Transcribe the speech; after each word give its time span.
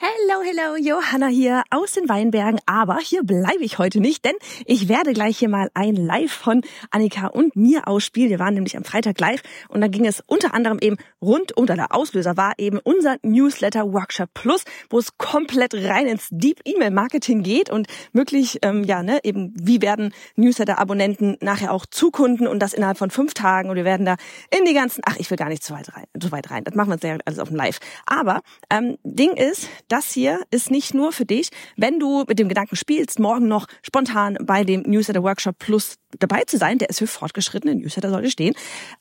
Hello, 0.00 0.42
hello, 0.42 0.76
Johanna 0.76 1.28
hier 1.28 1.62
aus 1.70 1.92
den 1.92 2.08
Weinbergen. 2.08 2.58
Aber 2.66 2.98
hier 2.98 3.22
bleibe 3.22 3.62
ich 3.62 3.78
heute 3.78 4.00
nicht, 4.00 4.24
denn 4.24 4.34
ich 4.66 4.88
werde 4.88 5.12
gleich 5.12 5.38
hier 5.38 5.48
mal 5.48 5.70
ein 5.72 5.94
Live 5.94 6.32
von 6.32 6.62
Annika 6.90 7.28
und 7.28 7.54
mir 7.54 7.86
ausspielen. 7.86 8.28
Wir 8.28 8.40
waren 8.40 8.54
nämlich 8.54 8.76
am 8.76 8.82
Freitag 8.82 9.20
live 9.20 9.42
und 9.68 9.80
da 9.80 9.86
ging 9.86 10.04
es 10.04 10.20
unter 10.26 10.52
anderem 10.52 10.80
eben 10.80 10.96
rund, 11.22 11.56
unter 11.56 11.76
der 11.76 11.94
Auslöser 11.94 12.36
war 12.36 12.54
eben 12.58 12.80
unser 12.82 13.18
Newsletter 13.22 13.92
Workshop 13.92 14.30
Plus, 14.34 14.64
wo 14.90 14.98
es 14.98 15.16
komplett 15.16 15.74
rein 15.74 16.08
ins 16.08 16.26
Deep 16.32 16.60
E-Mail 16.64 16.90
Marketing 16.90 17.44
geht 17.44 17.70
und 17.70 17.86
möglich, 18.12 18.58
ähm, 18.62 18.82
ja, 18.82 19.04
ne, 19.04 19.20
eben 19.22 19.54
wie 19.54 19.80
werden 19.80 20.12
Newsletter-Abonnenten 20.34 21.36
nachher 21.40 21.72
auch 21.72 21.86
zu 21.86 22.10
Kunden 22.10 22.48
und 22.48 22.58
das 22.58 22.74
innerhalb 22.74 22.98
von 22.98 23.10
fünf 23.10 23.32
Tagen 23.32 23.70
und 23.70 23.76
wir 23.76 23.84
werden 23.84 24.04
da 24.04 24.16
in 24.50 24.64
die 24.64 24.74
ganzen, 24.74 25.02
ach, 25.06 25.16
ich 25.18 25.30
will 25.30 25.38
gar 25.38 25.48
nicht 25.48 25.62
zu 25.62 25.72
weit 25.72 25.94
rein, 25.96 26.06
zu 26.18 26.32
weit 26.32 26.50
rein. 26.50 26.64
Das 26.64 26.74
machen 26.74 26.88
wir 26.88 26.94
uns 26.94 27.02
ja 27.04 27.16
alles 27.24 27.38
auf 27.38 27.48
dem 27.48 27.56
Live. 27.56 27.78
Aber 28.06 28.42
ähm, 28.70 28.98
Ding 29.04 29.36
ist, 29.36 29.68
das 29.94 30.10
hier 30.10 30.40
ist 30.50 30.72
nicht 30.72 30.92
nur 30.92 31.12
für 31.12 31.24
dich, 31.24 31.50
wenn 31.76 32.00
du 32.00 32.24
mit 32.26 32.40
dem 32.40 32.48
Gedanken 32.48 32.74
spielst, 32.74 33.20
morgen 33.20 33.46
noch 33.46 33.68
spontan 33.80 34.36
bei 34.42 34.64
dem 34.64 34.82
Newsletter 34.82 35.22
Workshop 35.22 35.56
Plus 35.60 35.98
dabei 36.18 36.42
zu 36.42 36.58
sein, 36.58 36.78
der 36.78 36.90
ist 36.90 36.98
für 36.98 37.06
fortgeschrittene 37.06 37.76
Newsletter 37.76 38.10
sollte 38.10 38.28
stehen, 38.28 38.54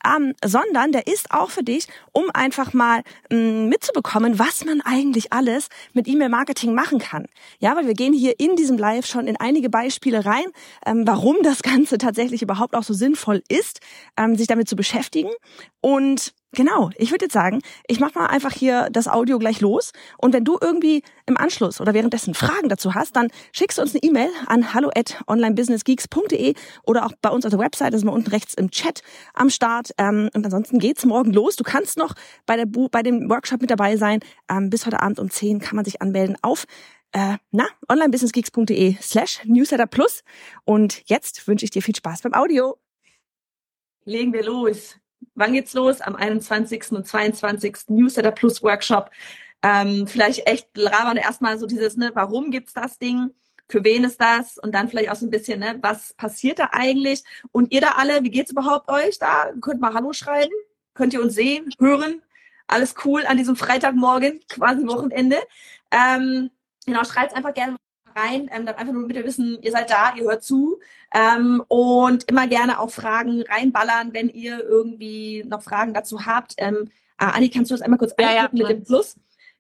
ähm, 0.06 0.34
sondern 0.46 0.92
der 0.92 1.08
ist 1.08 1.32
auch 1.32 1.50
für 1.50 1.64
dich, 1.64 1.88
um 2.12 2.26
einfach 2.32 2.74
mal 2.74 3.02
ähm, 3.32 3.70
mitzubekommen, 3.70 4.38
was 4.38 4.66
man 4.66 4.82
eigentlich 4.82 5.34
alles 5.34 5.70
mit 5.94 6.08
E-Mail-Marketing 6.08 6.76
machen 6.76 7.00
kann. 7.00 7.26
Ja, 7.58 7.76
weil 7.76 7.88
wir 7.88 7.96
gehen 7.96 8.14
hier 8.14 8.40
in 8.40 8.56
diesem 8.56 8.78
Live 8.78 9.08
schon 9.08 9.26
in 9.26 9.38
einige 9.38 9.72
Beispiele 9.72 10.26
rein, 10.26 10.46
ähm, 10.86 11.08
warum 11.08 11.38
das 11.42 11.64
Ganze 11.64 11.98
tatsächlich 11.98 12.44
überhaupt 12.44 12.76
auch 12.76 12.84
so 12.84 12.94
sinnvoll 12.94 13.42
ist, 13.50 13.80
ähm, 14.16 14.36
sich 14.36 14.46
damit 14.46 14.70
zu 14.70 14.76
beschäftigen 14.76 15.32
und 15.82 16.34
Genau, 16.56 16.92
ich 16.98 17.10
würde 17.10 17.26
jetzt 17.26 17.34
sagen, 17.34 17.62
ich 17.88 18.00
mache 18.00 18.18
mal 18.18 18.28
einfach 18.28 18.54
hier 18.54 18.88
das 18.92 19.08
Audio 19.08 19.40
gleich 19.40 19.60
los 19.60 19.92
und 20.20 20.34
wenn 20.34 20.44
du 20.44 20.60
irgendwie 20.62 21.02
im 21.26 21.36
Anschluss 21.36 21.82
oder 21.82 21.96
währenddessen 21.96 22.36
Fragen 22.36 22.70
dazu 22.70 22.94
hast, 22.94 23.16
dann 23.16 23.30
schickst 23.54 23.80
du 23.80 23.82
uns 23.82 23.96
eine 23.96 24.04
E-Mail 24.04 24.30
an 24.46 24.74
hallo 24.76 24.92
at 24.96 25.24
onlinebusinessgeeks.de 25.26 26.54
oder 26.84 27.08
auch 27.08 27.14
bei 27.24 27.30
uns 27.30 27.46
auf 27.46 27.50
der 27.50 27.60
Website, 27.60 27.94
das 27.94 28.02
ist 28.02 28.06
mal 28.06 28.12
unten 28.12 28.30
rechts 28.30 28.54
im 28.54 28.70
Chat 28.70 29.02
am 29.34 29.50
Start. 29.50 29.92
Ähm, 29.98 30.30
und 30.36 30.46
ansonsten 30.46 30.78
geht's 30.78 31.06
morgen 31.06 31.34
los. 31.34 31.56
Du 31.56 31.64
kannst 31.64 31.98
noch 31.98 32.14
bei, 32.46 32.56
der 32.56 32.68
Bu 32.68 32.88
bei 32.88 33.02
dem 33.02 33.30
Workshop 33.32 33.62
mit 33.62 33.72
dabei 33.72 33.98
sein. 33.98 34.20
Ähm, 34.48 34.70
bis 34.70 34.86
heute 34.86 35.02
Abend 35.02 35.20
um 35.20 35.32
10 35.32 35.60
kann 35.60 35.76
man 35.76 35.86
sich 35.86 36.04
anmelden 36.04 36.38
auf 36.44 36.66
äh, 37.14 37.38
na, 37.50 37.66
onlinebusinessgeeks.de 37.90 38.98
slash 39.02 39.42
newsletter 39.46 39.88
plus. 39.88 40.24
Und 40.66 41.02
jetzt 41.06 41.48
wünsche 41.48 41.66
ich 41.66 41.72
dir 41.72 41.82
viel 41.82 41.96
Spaß 41.96 42.22
beim 42.22 42.36
Audio. 42.36 42.78
Legen 44.06 44.34
wir 44.34 44.44
los. 44.44 44.98
Wann 45.36 45.54
geht's 45.54 45.74
los? 45.74 46.02
Am 46.02 46.16
21. 46.16 46.92
und 46.92 47.08
22. 47.08 47.90
Newsletter 47.90 48.32
Plus 48.32 48.62
Workshop. 48.64 49.10
Ähm, 49.62 50.08
vielleicht 50.08 50.48
echt 50.48 50.68
labern 50.76 51.18
erstmal 51.18 51.58
so 51.58 51.66
dieses, 51.66 51.96
ne, 51.98 52.12
warum 52.14 52.52
gibt's 52.52 52.74
das 52.74 53.00
Ding? 53.00 53.32
Für 53.70 53.84
wen 53.84 54.04
ist 54.04 54.20
das? 54.20 54.58
Und 54.58 54.74
dann 54.74 54.90
vielleicht 54.90 55.10
auch 55.10 55.16
so 55.16 55.26
ein 55.26 55.30
bisschen, 55.32 55.60
ne, 55.60 55.80
was 55.82 56.14
passiert 56.14 56.60
da 56.60 56.70
eigentlich? 56.74 57.24
Und 57.52 57.72
ihr 57.72 57.82
da 57.82 57.92
alle, 57.92 58.24
wie 58.24 58.30
geht's 58.30 58.52
überhaupt 58.52 58.90
euch 58.90 59.20
da? 59.20 59.52
Könnt 59.62 59.80
mal 59.82 59.94
Hallo 59.94 60.14
schreiben? 60.14 60.54
Könnt 60.94 61.14
ihr 61.14 61.22
uns 61.22 61.34
sehen, 61.36 61.74
hören? 61.80 62.22
Alles 62.68 62.96
cool 63.06 63.26
an 63.26 63.38
diesem 63.38 63.56
Freitagmorgen, 63.56 64.42
quasi 64.50 64.86
Wochenende. 64.88 65.38
Ähm, 65.92 66.52
genau, 66.86 67.04
schreibt 67.04 67.36
einfach 67.36 67.54
gerne 67.54 67.78
rein, 68.16 68.50
ähm, 68.54 68.66
dann 68.66 68.76
einfach 68.76 68.94
nur 68.94 69.08
bitte 69.08 69.24
wissen, 69.24 69.58
ihr 69.62 69.72
seid 69.72 69.90
da, 69.90 70.14
ihr 70.16 70.24
hört 70.24 70.44
zu 70.44 70.80
ähm, 71.14 71.64
und 71.68 72.30
immer 72.30 72.48
gerne 72.48 72.80
auch 72.80 72.90
Fragen 72.90 73.44
reinballern, 73.44 74.14
wenn 74.14 74.30
ihr 74.30 74.64
irgendwie 74.64 75.44
noch 75.48 75.62
Fragen 75.62 75.94
dazu 75.94 76.26
habt. 76.26 76.56
Ähm, 76.58 76.90
äh, 77.20 77.26
Anni, 77.26 77.50
kannst 77.50 77.72
du 77.72 77.76
das 77.76 77.82
einmal 77.82 78.00
kurz 78.00 78.14
ja, 78.20 78.34
ja, 78.34 78.50
mit 78.52 78.70
dem 78.70 78.84
Plus? 78.84 79.16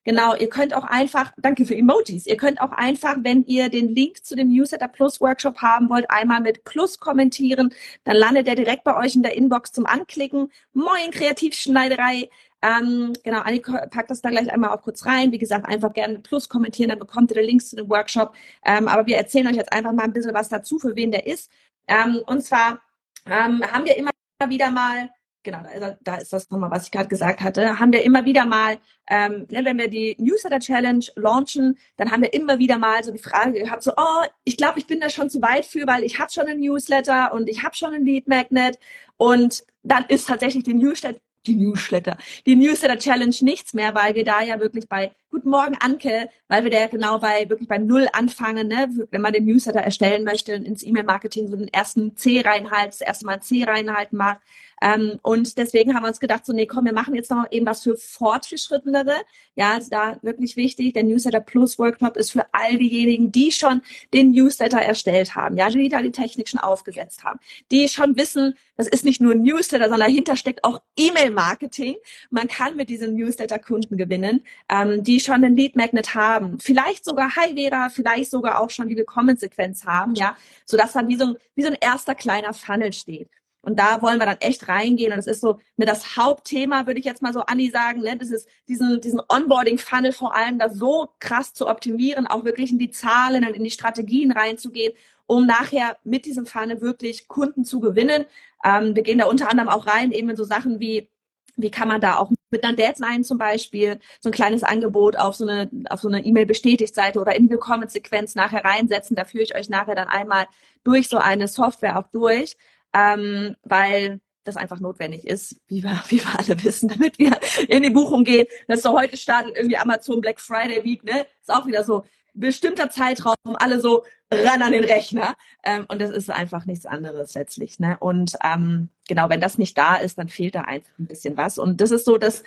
Genau, 0.05 0.35
ihr 0.35 0.49
könnt 0.49 0.73
auch 0.73 0.83
einfach, 0.83 1.31
danke 1.37 1.65
für 1.65 1.77
Emojis, 1.77 2.25
ihr 2.27 2.35
könnt 2.35 2.59
auch 2.59 2.71
einfach, 2.71 3.15
wenn 3.21 3.45
ihr 3.45 3.69
den 3.69 3.95
Link 3.95 4.25
zu 4.25 4.35
dem 4.35 4.49
Newsletter 4.49 4.89
Plus 4.89 5.21
Workshop 5.21 5.61
haben 5.61 5.89
wollt, 5.89 6.11
einmal 6.11 6.41
mit 6.41 6.65
Plus 6.65 6.99
kommentieren, 6.99 7.73
dann 8.03 8.17
landet 8.17 8.49
er 8.49 8.55
direkt 8.55 8.83
bei 8.83 8.97
euch 8.97 9.15
in 9.15 9.23
der 9.23 9.37
Inbox 9.37 9.71
zum 9.71 9.85
Anklicken. 9.85 10.51
Moin 10.73 11.11
Kreativschneiderei, 11.11 12.29
ähm, 12.63 13.11
genau, 13.23 13.41
Anni 13.41 13.59
packt 13.59 14.09
das 14.09 14.21
da 14.21 14.29
gleich 14.29 14.51
einmal 14.51 14.69
auch 14.69 14.81
kurz 14.81 15.05
rein. 15.05 15.33
Wie 15.33 15.37
gesagt, 15.37 15.67
einfach 15.67 15.91
gerne 15.91 16.19
Plus 16.19 16.47
kommentieren, 16.47 16.89
dann 16.89 16.99
bekommt 16.99 17.29
ihr 17.31 17.35
den 17.35 17.45
Links 17.45 17.69
zu 17.69 17.75
dem 17.75 17.89
Workshop. 17.89 18.33
Ähm, 18.65 18.87
aber 18.87 19.05
wir 19.05 19.17
erzählen 19.17 19.47
euch 19.47 19.57
jetzt 19.57 19.73
einfach 19.73 19.91
mal 19.91 20.03
ein 20.03 20.13
bisschen 20.13 20.33
was 20.33 20.47
dazu, 20.47 20.79
für 20.79 20.95
wen 20.95 21.11
der 21.11 21.27
ist. 21.27 21.51
Ähm, 21.87 22.21
und 22.25 22.41
zwar 22.41 22.81
ähm, 23.25 23.61
haben 23.69 23.85
wir 23.85 23.97
immer 23.97 24.11
wieder 24.47 24.71
mal 24.71 25.09
genau, 25.43 25.59
also 25.69 25.97
da 26.01 26.15
ist 26.15 26.31
das 26.31 26.49
nochmal, 26.49 26.71
was 26.71 26.85
ich 26.85 26.91
gerade 26.91 27.09
gesagt 27.09 27.41
hatte, 27.41 27.79
haben 27.79 27.91
wir 27.91 28.03
immer 28.03 28.23
wieder 28.23 28.45
mal, 28.45 28.77
ähm, 29.09 29.45
ne, 29.49 29.65
wenn 29.65 29.77
wir 29.77 29.89
die 29.89 30.15
Newsletter 30.17 30.59
Challenge 30.59 31.05
launchen, 31.15 31.77
dann 31.97 32.11
haben 32.11 32.21
wir 32.21 32.33
immer 32.33 32.59
wieder 32.59 32.77
mal 32.77 33.03
so 33.03 33.11
die 33.11 33.19
Frage 33.19 33.59
gehabt, 33.59 33.83
so, 33.83 33.91
oh, 33.97 34.23
ich 34.45 34.55
glaube, 34.55 34.79
ich 34.79 34.87
bin 34.87 35.01
da 35.01 35.09
schon 35.09 35.29
zu 35.29 35.41
weit 35.41 35.65
für, 35.65 35.85
weil 35.85 36.03
ich 36.03 36.17
habe 36.19 36.31
schon 36.31 36.47
einen 36.47 36.61
Newsletter 36.61 37.33
und 37.33 37.49
ich 37.49 37.63
habe 37.63 37.75
schon 37.75 37.93
einen 37.93 38.05
Lead 38.05 38.27
Magnet 38.27 38.79
und 39.17 39.65
dann 39.83 40.05
ist 40.07 40.29
tatsächlich 40.29 40.63
die 40.63 40.73
Newsletter 40.73 41.19
die 41.45 41.55
Newsletter, 41.55 42.17
die 42.45 42.55
Newsletter 42.55 42.97
Challenge 42.97 43.35
nichts 43.41 43.73
mehr, 43.73 43.93
weil 43.95 44.15
wir 44.15 44.23
da 44.23 44.41
ja 44.41 44.59
wirklich 44.59 44.87
bei 44.87 45.11
Guten 45.29 45.49
Morgen 45.49 45.75
Anke, 45.79 46.29
weil 46.47 46.63
wir 46.63 46.71
da 46.71 46.87
genau 46.87 47.19
bei 47.19 47.49
wirklich 47.49 47.67
bei 47.67 47.79
Null 47.79 48.07
anfangen, 48.13 48.67
ne? 48.67 48.87
wenn 49.09 49.21
man 49.21 49.33
den 49.33 49.45
Newsletter 49.45 49.81
erstellen 49.81 50.23
möchte 50.23 50.53
ins 50.53 50.83
E-Mail-Marketing 50.83 51.47
so 51.47 51.55
den 51.55 51.67
ersten 51.69 52.15
C 52.15 52.41
reinhalten, 52.41 52.91
das 52.91 53.01
erste 53.01 53.25
Mal 53.25 53.41
C 53.41 53.63
reinhalten 53.63 54.17
macht. 54.17 54.39
Ähm, 54.83 55.19
und 55.21 55.57
deswegen 55.57 55.95
haben 55.95 56.03
wir 56.03 56.09
uns 56.09 56.19
gedacht, 56.19 56.45
so, 56.45 56.51
nee, 56.51 56.65
komm, 56.65 56.83
wir 56.83 56.93
machen 56.93 57.15
jetzt 57.15 57.31
noch 57.31 57.49
eben 57.51 57.65
was 57.65 57.83
für 57.83 57.95
Fortgeschrittenere. 57.95 59.15
Ja, 59.55 59.75
also 59.75 59.89
da 59.89 60.17
wirklich 60.21 60.57
wichtig, 60.57 60.93
der 60.93 61.03
Newsletter 61.03 61.39
Plus 61.39 61.79
Workshop 61.79 62.17
ist 62.17 62.31
für 62.31 62.45
all 62.51 62.77
diejenigen, 62.77 63.31
die 63.31 63.53
schon 63.53 63.81
den 64.13 64.31
Newsletter 64.31 64.79
erstellt 64.79 65.35
haben, 65.35 65.55
ja, 65.55 65.69
die 65.69 65.87
da 65.87 66.01
die 66.01 66.11
Technik 66.11 66.49
schon 66.49 66.59
aufgesetzt 66.59 67.23
haben, 67.23 67.39
die 67.71 67.87
schon 67.87 68.17
wissen, 68.17 68.55
das 68.75 68.87
ist 68.87 69.05
nicht 69.05 69.21
nur 69.21 69.33
ein 69.33 69.43
Newsletter, 69.43 69.85
sondern 69.85 70.09
dahinter 70.09 70.35
steckt 70.35 70.65
auch 70.65 70.81
E-Mail-Marketing. 70.97 71.95
Man 72.29 72.49
kann 72.49 72.75
mit 72.75 72.89
diesen 72.89 73.15
Newsletter 73.15 73.59
Kunden 73.59 73.95
gewinnen, 73.95 74.43
ähm, 74.67 75.01
die 75.03 75.21
schon 75.21 75.35
einen 75.35 75.55
Lead 75.55 75.77
Magnet 75.77 76.13
haben, 76.13 76.59
vielleicht 76.59 77.05
sogar 77.05 77.37
Hi 77.37 77.53
Vera, 77.55 77.87
vielleicht 77.89 78.31
sogar 78.31 78.59
auch 78.59 78.69
schon 78.69 78.89
die 78.89 78.97
Willkommensequenz 78.97 79.85
haben, 79.85 80.15
ja, 80.15 80.35
so 80.65 80.75
dass 80.75 80.91
dann 80.91 81.07
wie 81.07 81.15
so, 81.15 81.27
ein, 81.27 81.37
wie 81.55 81.61
so 81.61 81.69
ein 81.69 81.77
erster 81.79 82.15
kleiner 82.15 82.53
Funnel 82.53 82.91
steht. 82.91 83.29
Und 83.65 83.79
da 83.79 84.01
wollen 84.01 84.19
wir 84.19 84.25
dann 84.25 84.41
echt 84.41 84.67
reingehen. 84.67 85.13
Und 85.13 85.17
das 85.17 85.27
ist 85.27 85.39
so 85.39 85.59
ne, 85.77 85.85
das 85.85 86.17
Hauptthema, 86.17 86.85
würde 86.85 86.99
ich 86.99 87.05
jetzt 87.05 87.21
mal 87.21 87.31
so 87.33 87.39
Anni 87.41 87.69
sagen, 87.69 88.01
ne, 88.01 88.17
das 88.17 88.29
ist 88.29 88.47
diesen, 88.67 88.99
diesen 88.99 89.21
Onboarding-Funnel 89.29 90.11
vor 90.11 90.35
allem 90.35 90.59
da 90.59 90.69
so 90.69 91.09
krass 91.19 91.53
zu 91.53 91.67
optimieren, 91.67 92.27
auch 92.27 92.43
wirklich 92.43 92.71
in 92.71 92.77
die 92.77 92.91
Zahlen 92.91 93.47
und 93.47 93.55
in 93.55 93.63
die 93.63 93.71
Strategien 93.71 94.33
reinzugehen, 94.33 94.93
um 95.27 95.45
nachher 95.45 95.97
mit 96.03 96.25
diesem 96.25 96.45
Funnel 96.45 96.81
wirklich 96.81 97.29
Kunden 97.29 97.63
zu 97.63 97.79
gewinnen. 97.79 98.25
Ähm, 98.65 98.95
wir 98.95 99.03
gehen 99.03 99.19
da 99.19 99.25
unter 99.25 99.49
anderem 99.49 99.69
auch 99.69 99.87
rein, 99.87 100.11
eben 100.11 100.29
in 100.29 100.35
so 100.35 100.43
Sachen 100.43 100.81
wie, 100.81 101.09
wie 101.55 101.71
kann 101.71 101.87
man 101.87 102.01
da 102.01 102.17
auch 102.17 102.31
mit 102.51 102.65
einer 102.65 102.75
Deadline 102.75 103.23
zum 103.23 103.37
Beispiel 103.37 103.99
so 104.19 104.27
ein 104.29 104.33
kleines 104.33 104.63
Angebot 104.63 105.15
auf 105.15 105.35
so 105.35 105.47
eine, 105.47 105.69
auf 105.89 106.01
so 106.01 106.09
eine 106.09 106.25
E-Mail-Bestätigt-Seite 106.25 107.17
oder 107.17 107.33
in 107.33 107.43
die 107.43 107.51
Willkommensequenz 107.51 108.35
nachher 108.35 108.65
reinsetzen. 108.65 109.15
Da 109.15 109.23
führe 109.23 109.43
ich 109.43 109.55
euch 109.55 109.69
nachher 109.69 109.95
dann 109.95 110.09
einmal 110.09 110.47
durch 110.83 111.07
so 111.07 111.17
eine 111.17 111.47
Software 111.47 111.97
auch 111.97 112.07
durch 112.11 112.57
ähm, 112.93 113.55
weil 113.63 114.19
das 114.43 114.57
einfach 114.57 114.79
notwendig 114.79 115.25
ist, 115.25 115.55
wie 115.67 115.83
wir, 115.83 116.03
wie 116.09 116.19
wir 116.19 116.39
alle 116.39 116.63
wissen, 116.63 116.89
damit 116.89 117.17
wir 117.19 117.37
in 117.67 117.83
die 117.83 117.89
Buchung 117.89 118.23
gehen. 118.23 118.47
Das 118.67 118.77
ist 118.77 118.83
so 118.83 118.97
heute 118.97 119.17
startet 119.17 119.55
irgendwie 119.55 119.77
Amazon 119.77 120.21
Black 120.21 120.39
Friday 120.39 120.83
Week, 120.83 121.03
ne? 121.03 121.25
Ist 121.41 121.51
auch 121.51 121.65
wieder 121.65 121.83
so 121.83 122.03
bestimmter 122.33 122.89
Zeitraum, 122.89 123.35
alle 123.55 123.79
so 123.79 124.03
ran 124.31 124.61
an 124.61 124.71
den 124.71 124.83
Rechner. 124.83 125.35
Ähm, 125.63 125.85
und 125.87 126.01
das 126.01 126.09
ist 126.09 126.29
einfach 126.29 126.65
nichts 126.65 126.85
anderes 126.85 127.33
letztlich. 127.35 127.79
Ne? 127.79 127.97
Und 127.99 128.35
ähm, 128.43 128.89
genau, 129.07 129.29
wenn 129.29 129.41
das 129.41 129.57
nicht 129.57 129.77
da 129.77 129.95
ist, 129.95 130.17
dann 130.17 130.29
fehlt 130.29 130.55
da 130.55 130.61
einfach 130.61 130.97
ein 130.99 131.05
bisschen 131.05 131.37
was. 131.37 131.57
Und 131.57 131.79
das 131.81 131.91
ist 131.91 132.05
so 132.05 132.17
das 132.17 132.43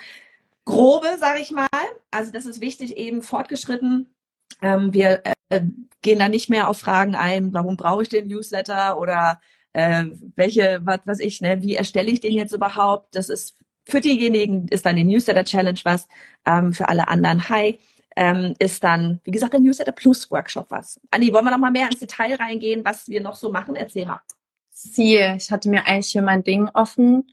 Grobe, 0.65 1.17
sage 1.19 1.41
ich 1.41 1.53
mal. 1.53 1.69
Also 2.11 2.33
das 2.33 2.47
ist 2.47 2.61
wichtig, 2.61 2.97
eben 2.97 3.23
fortgeschritten. 3.23 4.13
Ähm, 4.61 4.93
wir 4.93 5.23
äh, 5.49 5.61
gehen 6.03 6.19
da 6.19 6.29
nicht 6.29 6.51
mehr 6.51 6.69
auf 6.69 6.79
Fragen 6.79 7.15
ein, 7.15 7.53
warum 7.53 7.77
brauche 7.77 8.03
ich 8.03 8.09
den 8.09 8.27
Newsletter 8.27 8.99
oder 8.99 9.41
äh, 9.77 10.07
welche, 10.37 10.81
was 10.85 11.01
weiß 11.05 11.21
ich, 11.21 11.43
ne, 11.43 11.61
wie 11.61 11.75
erstelle 11.75 12.11
ich 12.11 12.21
den 12.21 12.33
jetzt 12.33 12.53
überhaupt? 12.53 13.15
Das 13.15 13.29
ist 13.29 13.59
für 13.85 14.01
diejenigen 14.01 14.67
ist 14.69 14.87
dann 14.87 14.97
die 14.97 15.05
Newsletter 15.05 15.45
Challenge 15.45 15.79
was, 15.85 16.09
ähm, 16.47 16.73
für 16.73 16.89
alle 16.89 17.09
anderen 17.09 17.49
Hi. 17.51 17.79
Ähm, 18.19 18.55
ist 18.59 18.83
dann, 18.83 19.21
wie 19.25 19.31
gesagt, 19.31 19.53
der 19.53 19.61
Newsletter 19.61 19.93
Plus 19.93 20.31
Workshop 20.31 20.71
was. 20.71 20.99
Anni, 21.11 21.31
wollen 21.31 21.45
wir 21.45 21.51
noch 21.51 21.59
mal 21.59 21.71
mehr 21.71 21.89
ins 21.91 22.01
Detail 22.01 22.37
reingehen, 22.37 22.83
was 22.83 23.07
wir 23.09 23.21
noch 23.21 23.37
so 23.37 23.53
machen? 23.53 23.77
Erzähl 23.77 24.07
mal. 24.07 24.23
Siehe, 24.71 25.37
ich 25.37 25.51
hatte 25.51 25.69
mir 25.69 25.87
eigentlich 25.87 26.07
hier 26.07 26.23
mein 26.23 26.43
Ding 26.43 26.71
offen. 26.73 27.31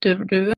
Wir 0.00 0.54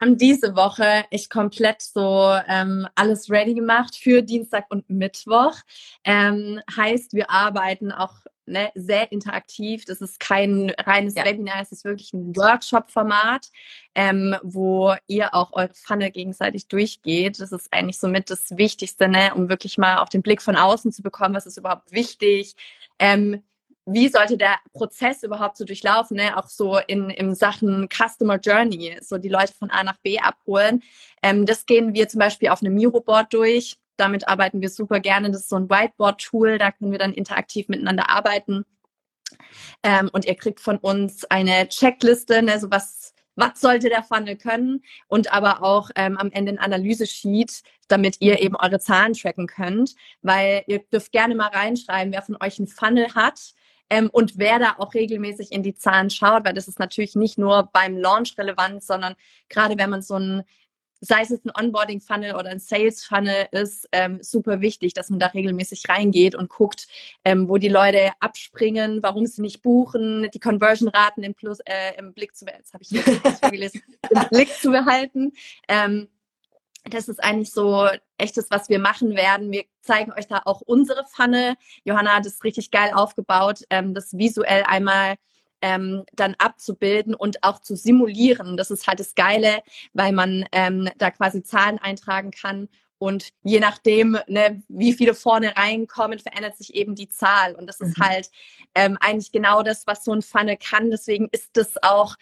haben 0.00 0.16
diese 0.16 0.56
Woche 0.56 1.04
ich 1.10 1.28
komplett 1.28 1.82
so 1.82 2.34
ähm, 2.48 2.88
alles 2.94 3.30
ready 3.30 3.54
gemacht 3.54 3.96
für 3.96 4.22
Dienstag 4.22 4.64
und 4.70 4.88
Mittwoch. 4.88 5.54
Ähm, 6.04 6.60
heißt, 6.74 7.12
wir 7.12 7.30
arbeiten 7.30 7.92
auch 7.92 8.14
ne, 8.46 8.70
sehr 8.74 9.12
interaktiv. 9.12 9.84
Das 9.84 10.00
ist 10.00 10.18
kein 10.20 10.70
reines 10.78 11.14
ja. 11.14 11.24
Webinar, 11.24 11.62
es 11.62 11.72
ist 11.72 11.84
wirklich 11.84 12.12
ein 12.12 12.34
Workshop-Format, 12.36 13.48
ähm, 13.94 14.36
wo 14.42 14.94
ihr 15.06 15.34
auch 15.34 15.52
eure 15.52 15.74
Pfanne 15.74 16.10
gegenseitig 16.10 16.68
durchgeht. 16.68 17.40
Das 17.40 17.52
ist 17.52 17.72
eigentlich 17.72 17.98
somit 17.98 18.30
das 18.30 18.56
Wichtigste, 18.56 19.08
ne, 19.08 19.34
um 19.34 19.48
wirklich 19.48 19.78
mal 19.78 19.98
auch 19.98 20.08
den 20.08 20.22
Blick 20.22 20.42
von 20.42 20.56
außen 20.56 20.92
zu 20.92 21.02
bekommen, 21.02 21.34
was 21.34 21.46
ist 21.46 21.58
überhaupt 21.58 21.92
wichtig. 21.92 22.54
Ähm, 22.98 23.42
wie 23.92 24.08
sollte 24.08 24.36
der 24.36 24.56
Prozess 24.72 25.22
überhaupt 25.22 25.56
so 25.56 25.64
durchlaufen, 25.64 26.16
ne? 26.16 26.36
auch 26.36 26.48
so 26.48 26.78
in, 26.78 27.10
in 27.10 27.34
Sachen 27.34 27.88
Customer 27.88 28.38
Journey, 28.38 28.96
so 29.00 29.18
die 29.18 29.28
Leute 29.28 29.52
von 29.52 29.70
A 29.70 29.82
nach 29.82 29.98
B 30.02 30.18
abholen. 30.18 30.82
Ähm, 31.22 31.46
das 31.46 31.66
gehen 31.66 31.94
wir 31.94 32.08
zum 32.08 32.20
Beispiel 32.20 32.48
auf 32.48 32.62
einem 32.62 32.74
Miro-Board 32.74 33.32
durch. 33.32 33.76
Damit 33.96 34.28
arbeiten 34.28 34.60
wir 34.60 34.70
super 34.70 35.00
gerne. 35.00 35.30
Das 35.30 35.42
ist 35.42 35.50
so 35.50 35.56
ein 35.56 35.68
Whiteboard-Tool, 35.68 36.58
da 36.58 36.70
können 36.70 36.92
wir 36.92 36.98
dann 36.98 37.12
interaktiv 37.12 37.68
miteinander 37.68 38.08
arbeiten. 38.08 38.64
Ähm, 39.82 40.08
und 40.12 40.24
ihr 40.24 40.34
kriegt 40.34 40.60
von 40.60 40.78
uns 40.78 41.24
eine 41.24 41.68
Checkliste, 41.68 42.42
ne, 42.42 42.58
so 42.58 42.70
was, 42.70 43.14
was 43.36 43.60
sollte 43.60 43.88
der 43.88 44.02
Funnel 44.02 44.36
können 44.36 44.82
und 45.08 45.32
aber 45.32 45.62
auch 45.62 45.90
ähm, 45.96 46.16
am 46.16 46.30
Ende 46.30 46.52
ein 46.52 46.58
Analyse-Sheet, 46.58 47.62
damit 47.88 48.16
ihr 48.20 48.40
eben 48.40 48.56
eure 48.56 48.80
Zahlen 48.80 49.14
tracken 49.14 49.46
könnt, 49.46 49.94
weil 50.22 50.62
ihr 50.66 50.80
dürft 50.80 51.12
gerne 51.12 51.34
mal 51.34 51.48
reinschreiben, 51.48 52.12
wer 52.12 52.22
von 52.22 52.36
euch 52.40 52.58
einen 52.58 52.68
Funnel 52.68 53.14
hat 53.14 53.54
ähm, 53.90 54.08
und 54.10 54.38
wer 54.38 54.58
da 54.58 54.76
auch 54.78 54.94
regelmäßig 54.94 55.52
in 55.52 55.62
die 55.62 55.74
Zahlen 55.74 56.10
schaut, 56.10 56.44
weil 56.44 56.54
das 56.54 56.68
ist 56.68 56.78
natürlich 56.78 57.16
nicht 57.16 57.38
nur 57.38 57.68
beim 57.72 57.96
Launch 57.96 58.38
relevant, 58.38 58.82
sondern 58.82 59.14
gerade 59.48 59.76
wenn 59.76 59.90
man 59.90 60.02
so 60.02 60.14
ein 60.14 60.44
sei 61.00 61.22
es 61.22 61.30
ein 61.30 61.50
Onboarding-Funnel 61.58 62.34
oder 62.34 62.50
ein 62.50 62.60
Sales-Funnel, 62.60 63.48
ist 63.52 63.88
ähm, 63.92 64.18
super 64.22 64.60
wichtig, 64.60 64.92
dass 64.92 65.08
man 65.08 65.18
da 65.18 65.28
regelmäßig 65.28 65.88
reingeht 65.88 66.34
und 66.34 66.50
guckt, 66.50 66.88
ähm, 67.24 67.48
wo 67.48 67.56
die 67.56 67.68
Leute 67.68 68.10
abspringen, 68.20 69.02
warum 69.02 69.26
sie 69.26 69.40
nicht 69.40 69.62
buchen, 69.62 70.28
die 70.32 70.40
Conversion-Raten 70.40 71.22
im, 71.22 71.34
Plus, 71.34 71.60
äh, 71.60 71.96
im 71.98 72.12
Blick 72.12 72.36
zu 72.36 72.44
behalten. 72.44 72.64
Jetzt 72.64 72.74
habe 72.74 72.84
ich 72.84 73.38
vorgelesen, 73.40 73.82
im 74.10 74.28
Blick 74.28 74.52
zu 74.52 74.70
behalten. 74.70 75.32
Ähm, 75.68 76.08
das 76.84 77.08
ist 77.08 77.22
eigentlich 77.22 77.52
so 77.52 77.88
echtes, 78.18 78.50
was 78.50 78.68
wir 78.68 78.78
machen 78.78 79.16
werden. 79.16 79.52
Wir 79.52 79.64
zeigen 79.82 80.12
euch 80.12 80.26
da 80.26 80.42
auch 80.44 80.60
unsere 80.60 81.04
Pfanne. 81.06 81.56
Johanna 81.84 82.16
hat 82.16 82.26
es 82.26 82.42
richtig 82.44 82.70
geil 82.70 82.92
aufgebaut, 82.94 83.62
ähm, 83.70 83.94
das 83.94 84.16
visuell 84.16 84.62
einmal 84.66 85.16
ähm, 85.62 86.04
dann 86.14 86.34
abzubilden 86.38 87.14
und 87.14 87.42
auch 87.44 87.60
zu 87.60 87.76
simulieren. 87.76 88.56
Das 88.56 88.70
ist 88.70 88.86
halt 88.86 89.00
das 89.00 89.14
Geile, 89.14 89.62
weil 89.92 90.12
man 90.12 90.46
ähm, 90.52 90.88
da 90.96 91.10
quasi 91.10 91.42
Zahlen 91.42 91.78
eintragen 91.78 92.30
kann 92.30 92.68
und 93.00 93.30
je 93.42 93.60
nachdem, 93.60 94.18
ne, 94.26 94.62
wie 94.68 94.92
viele 94.92 95.14
vorne 95.14 95.56
reinkommen, 95.56 96.18
verändert 96.18 96.58
sich 96.58 96.74
eben 96.74 96.94
die 96.94 97.08
Zahl. 97.08 97.54
Und 97.54 97.66
das 97.66 97.80
ist 97.80 97.96
mhm. 97.96 98.04
halt 98.04 98.30
ähm, 98.74 98.98
eigentlich 99.00 99.32
genau 99.32 99.62
das, 99.62 99.86
was 99.86 100.04
so 100.04 100.12
ein 100.12 100.20
Pfanne 100.20 100.58
kann. 100.58 100.90
Deswegen 100.90 101.28
ist 101.32 101.48
das 101.54 101.82
auch 101.82 102.16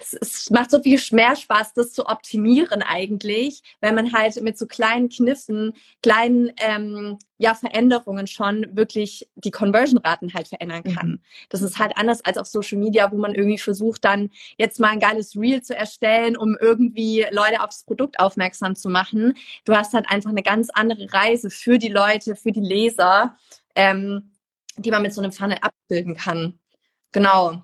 es, 0.00 0.14
es 0.14 0.50
macht 0.50 0.70
so 0.70 0.82
viel 0.82 1.00
mehr 1.12 1.36
Spaß, 1.36 1.74
das 1.74 1.92
zu 1.92 2.06
optimieren 2.06 2.82
eigentlich, 2.82 3.62
wenn 3.80 3.94
man 3.94 4.12
halt 4.12 4.40
mit 4.42 4.58
so 4.58 4.66
kleinen 4.66 5.08
Kniffen, 5.08 5.74
kleinen 6.02 6.52
ähm, 6.58 7.18
ja, 7.38 7.54
Veränderungen 7.54 8.26
schon 8.26 8.66
wirklich 8.70 9.28
die 9.34 9.50
Conversion-Raten 9.50 10.32
halt 10.32 10.48
verändern 10.48 10.84
kann. 10.84 11.08
Mhm. 11.08 11.20
Das 11.50 11.60
ist 11.62 11.78
halt 11.78 11.96
anders 11.96 12.24
als 12.24 12.38
auf 12.38 12.46
Social 12.46 12.78
Media, 12.78 13.12
wo 13.12 13.18
man 13.18 13.34
irgendwie 13.34 13.58
versucht, 13.58 14.04
dann 14.04 14.30
jetzt 14.56 14.80
mal 14.80 14.90
ein 14.90 15.00
geiles 15.00 15.36
Reel 15.36 15.62
zu 15.62 15.76
erstellen, 15.76 16.36
um 16.36 16.56
irgendwie 16.58 17.26
Leute 17.30 17.62
aufs 17.62 17.84
Produkt 17.84 18.18
aufmerksam 18.18 18.74
zu 18.74 18.88
machen. 18.88 19.34
Du 19.64 19.74
hast 19.74 19.92
halt 19.92 20.08
einfach 20.08 20.30
eine 20.30 20.42
ganz 20.42 20.70
andere 20.70 21.12
Reise 21.12 21.50
für 21.50 21.78
die 21.78 21.88
Leute, 21.88 22.36
für 22.36 22.52
die 22.52 22.60
Leser, 22.60 23.36
ähm, 23.74 24.32
die 24.78 24.90
man 24.90 25.02
mit 25.02 25.12
so 25.12 25.20
einem 25.20 25.32
Funnel 25.32 25.58
abbilden 25.60 26.16
kann. 26.16 26.58
Genau. 27.12 27.62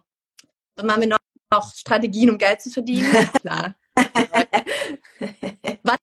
Dann 0.75 0.87
machen 0.87 1.03
wir 1.03 1.09
noch 1.09 1.19
auch 1.53 1.73
Strategien, 1.75 2.31
um 2.31 2.39
Geld 2.39 2.61
zu 2.61 2.71
verdienen. 2.71 3.13
Klar. 3.41 3.75
Was 5.83 5.99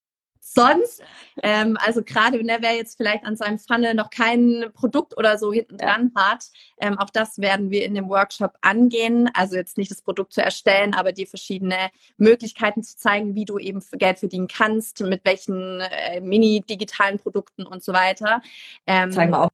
sonst? 0.54 1.02
Ähm, 1.44 1.78
also 1.80 2.04
gerade 2.04 2.40
wenn 2.40 2.48
der 2.48 2.62
wer 2.62 2.76
jetzt 2.76 2.98
vielleicht 2.98 3.24
an 3.24 3.36
seinem 3.36 3.60
Funnel 3.60 3.94
noch 3.94 4.10
kein 4.10 4.66
Produkt 4.74 5.18
oder 5.18 5.38
so 5.38 5.54
hinten 5.54 5.78
dran 5.78 6.12
hat, 6.16 6.46
ähm, 6.80 6.98
auch 6.98 7.10
das 7.10 7.38
werden 7.40 7.72
wir 7.72 7.86
in 7.86 7.96
dem 7.96 8.10
Workshop 8.10 8.54
angehen. 8.62 9.30
Also 9.34 9.56
jetzt 9.56 9.78
nicht 9.78 9.92
das 9.92 10.02
Produkt 10.02 10.34
zu 10.34 10.42
erstellen, 10.42 10.94
aber 10.94 11.12
dir 11.12 11.28
verschiedene 11.28 11.90
Möglichkeiten 12.18 12.84
zu 12.84 12.98
zeigen, 12.98 13.36
wie 13.36 13.46
du 13.46 13.58
eben 13.58 13.82
Geld 13.94 14.20
verdienen 14.20 14.48
kannst, 14.48 15.02
mit 15.02 15.24
welchen 15.24 15.82
äh, 15.82 16.20
mini-digitalen 16.22 17.20
Produkten 17.20 17.66
und 17.66 17.84
so 17.84 17.94
weiter. 17.94 18.42
Ähm, 18.86 19.12
zeigen 19.12 19.32
wir 19.32 19.44
auch 19.44 19.50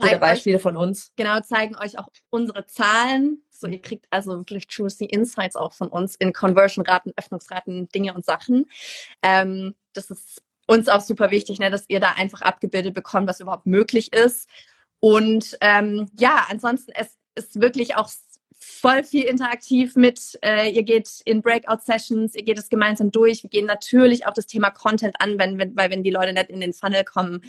viele 0.00 0.18
Beispiele 0.18 0.58
von 0.58 0.76
uns. 0.76 1.12
Genau, 1.16 1.40
zeigen 1.40 1.76
euch 1.76 1.98
auch 1.98 2.08
unsere 2.30 2.66
Zahlen, 2.66 3.42
so, 3.50 3.66
ihr 3.66 3.82
kriegt 3.82 4.06
also 4.10 4.38
wirklich 4.38 4.66
juicy 4.70 5.06
Insights 5.06 5.56
auch 5.56 5.72
von 5.72 5.88
uns 5.88 6.14
in 6.16 6.32
Conversion-Raten, 6.32 7.12
Öffnungsraten, 7.16 7.88
Dinge 7.88 8.14
und 8.14 8.24
Sachen. 8.24 8.66
Ähm, 9.22 9.74
das 9.94 10.10
ist 10.10 10.42
uns 10.66 10.88
auch 10.88 11.00
super 11.00 11.30
wichtig, 11.30 11.58
ne, 11.58 11.70
dass 11.70 11.84
ihr 11.88 11.98
da 11.98 12.12
einfach 12.12 12.42
abgebildet 12.42 12.94
bekommt, 12.94 13.28
was 13.28 13.40
überhaupt 13.40 13.66
möglich 13.66 14.12
ist. 14.12 14.48
Und 15.00 15.56
ähm, 15.60 16.08
ja, 16.18 16.46
ansonsten 16.48 16.92
es 16.94 17.16
ist 17.34 17.60
wirklich 17.60 17.96
auch 17.96 18.10
voll 18.58 19.02
viel 19.02 19.24
interaktiv 19.24 19.96
mit, 19.96 20.38
äh, 20.44 20.70
ihr 20.70 20.82
geht 20.82 21.20
in 21.24 21.42
Breakout-Sessions, 21.42 22.34
ihr 22.34 22.42
geht 22.42 22.58
es 22.58 22.68
gemeinsam 22.68 23.10
durch. 23.10 23.42
Wir 23.42 23.50
gehen 23.50 23.66
natürlich 23.66 24.26
auch 24.26 24.34
das 24.34 24.46
Thema 24.46 24.70
Content 24.70 25.20
an, 25.20 25.38
wenn, 25.38 25.58
wenn, 25.58 25.76
weil 25.76 25.90
wenn 25.90 26.02
die 26.02 26.10
Leute 26.10 26.32
nicht 26.32 26.50
in 26.50 26.60
den 26.60 26.72
Funnel 26.72 27.04
kommen, 27.04 27.42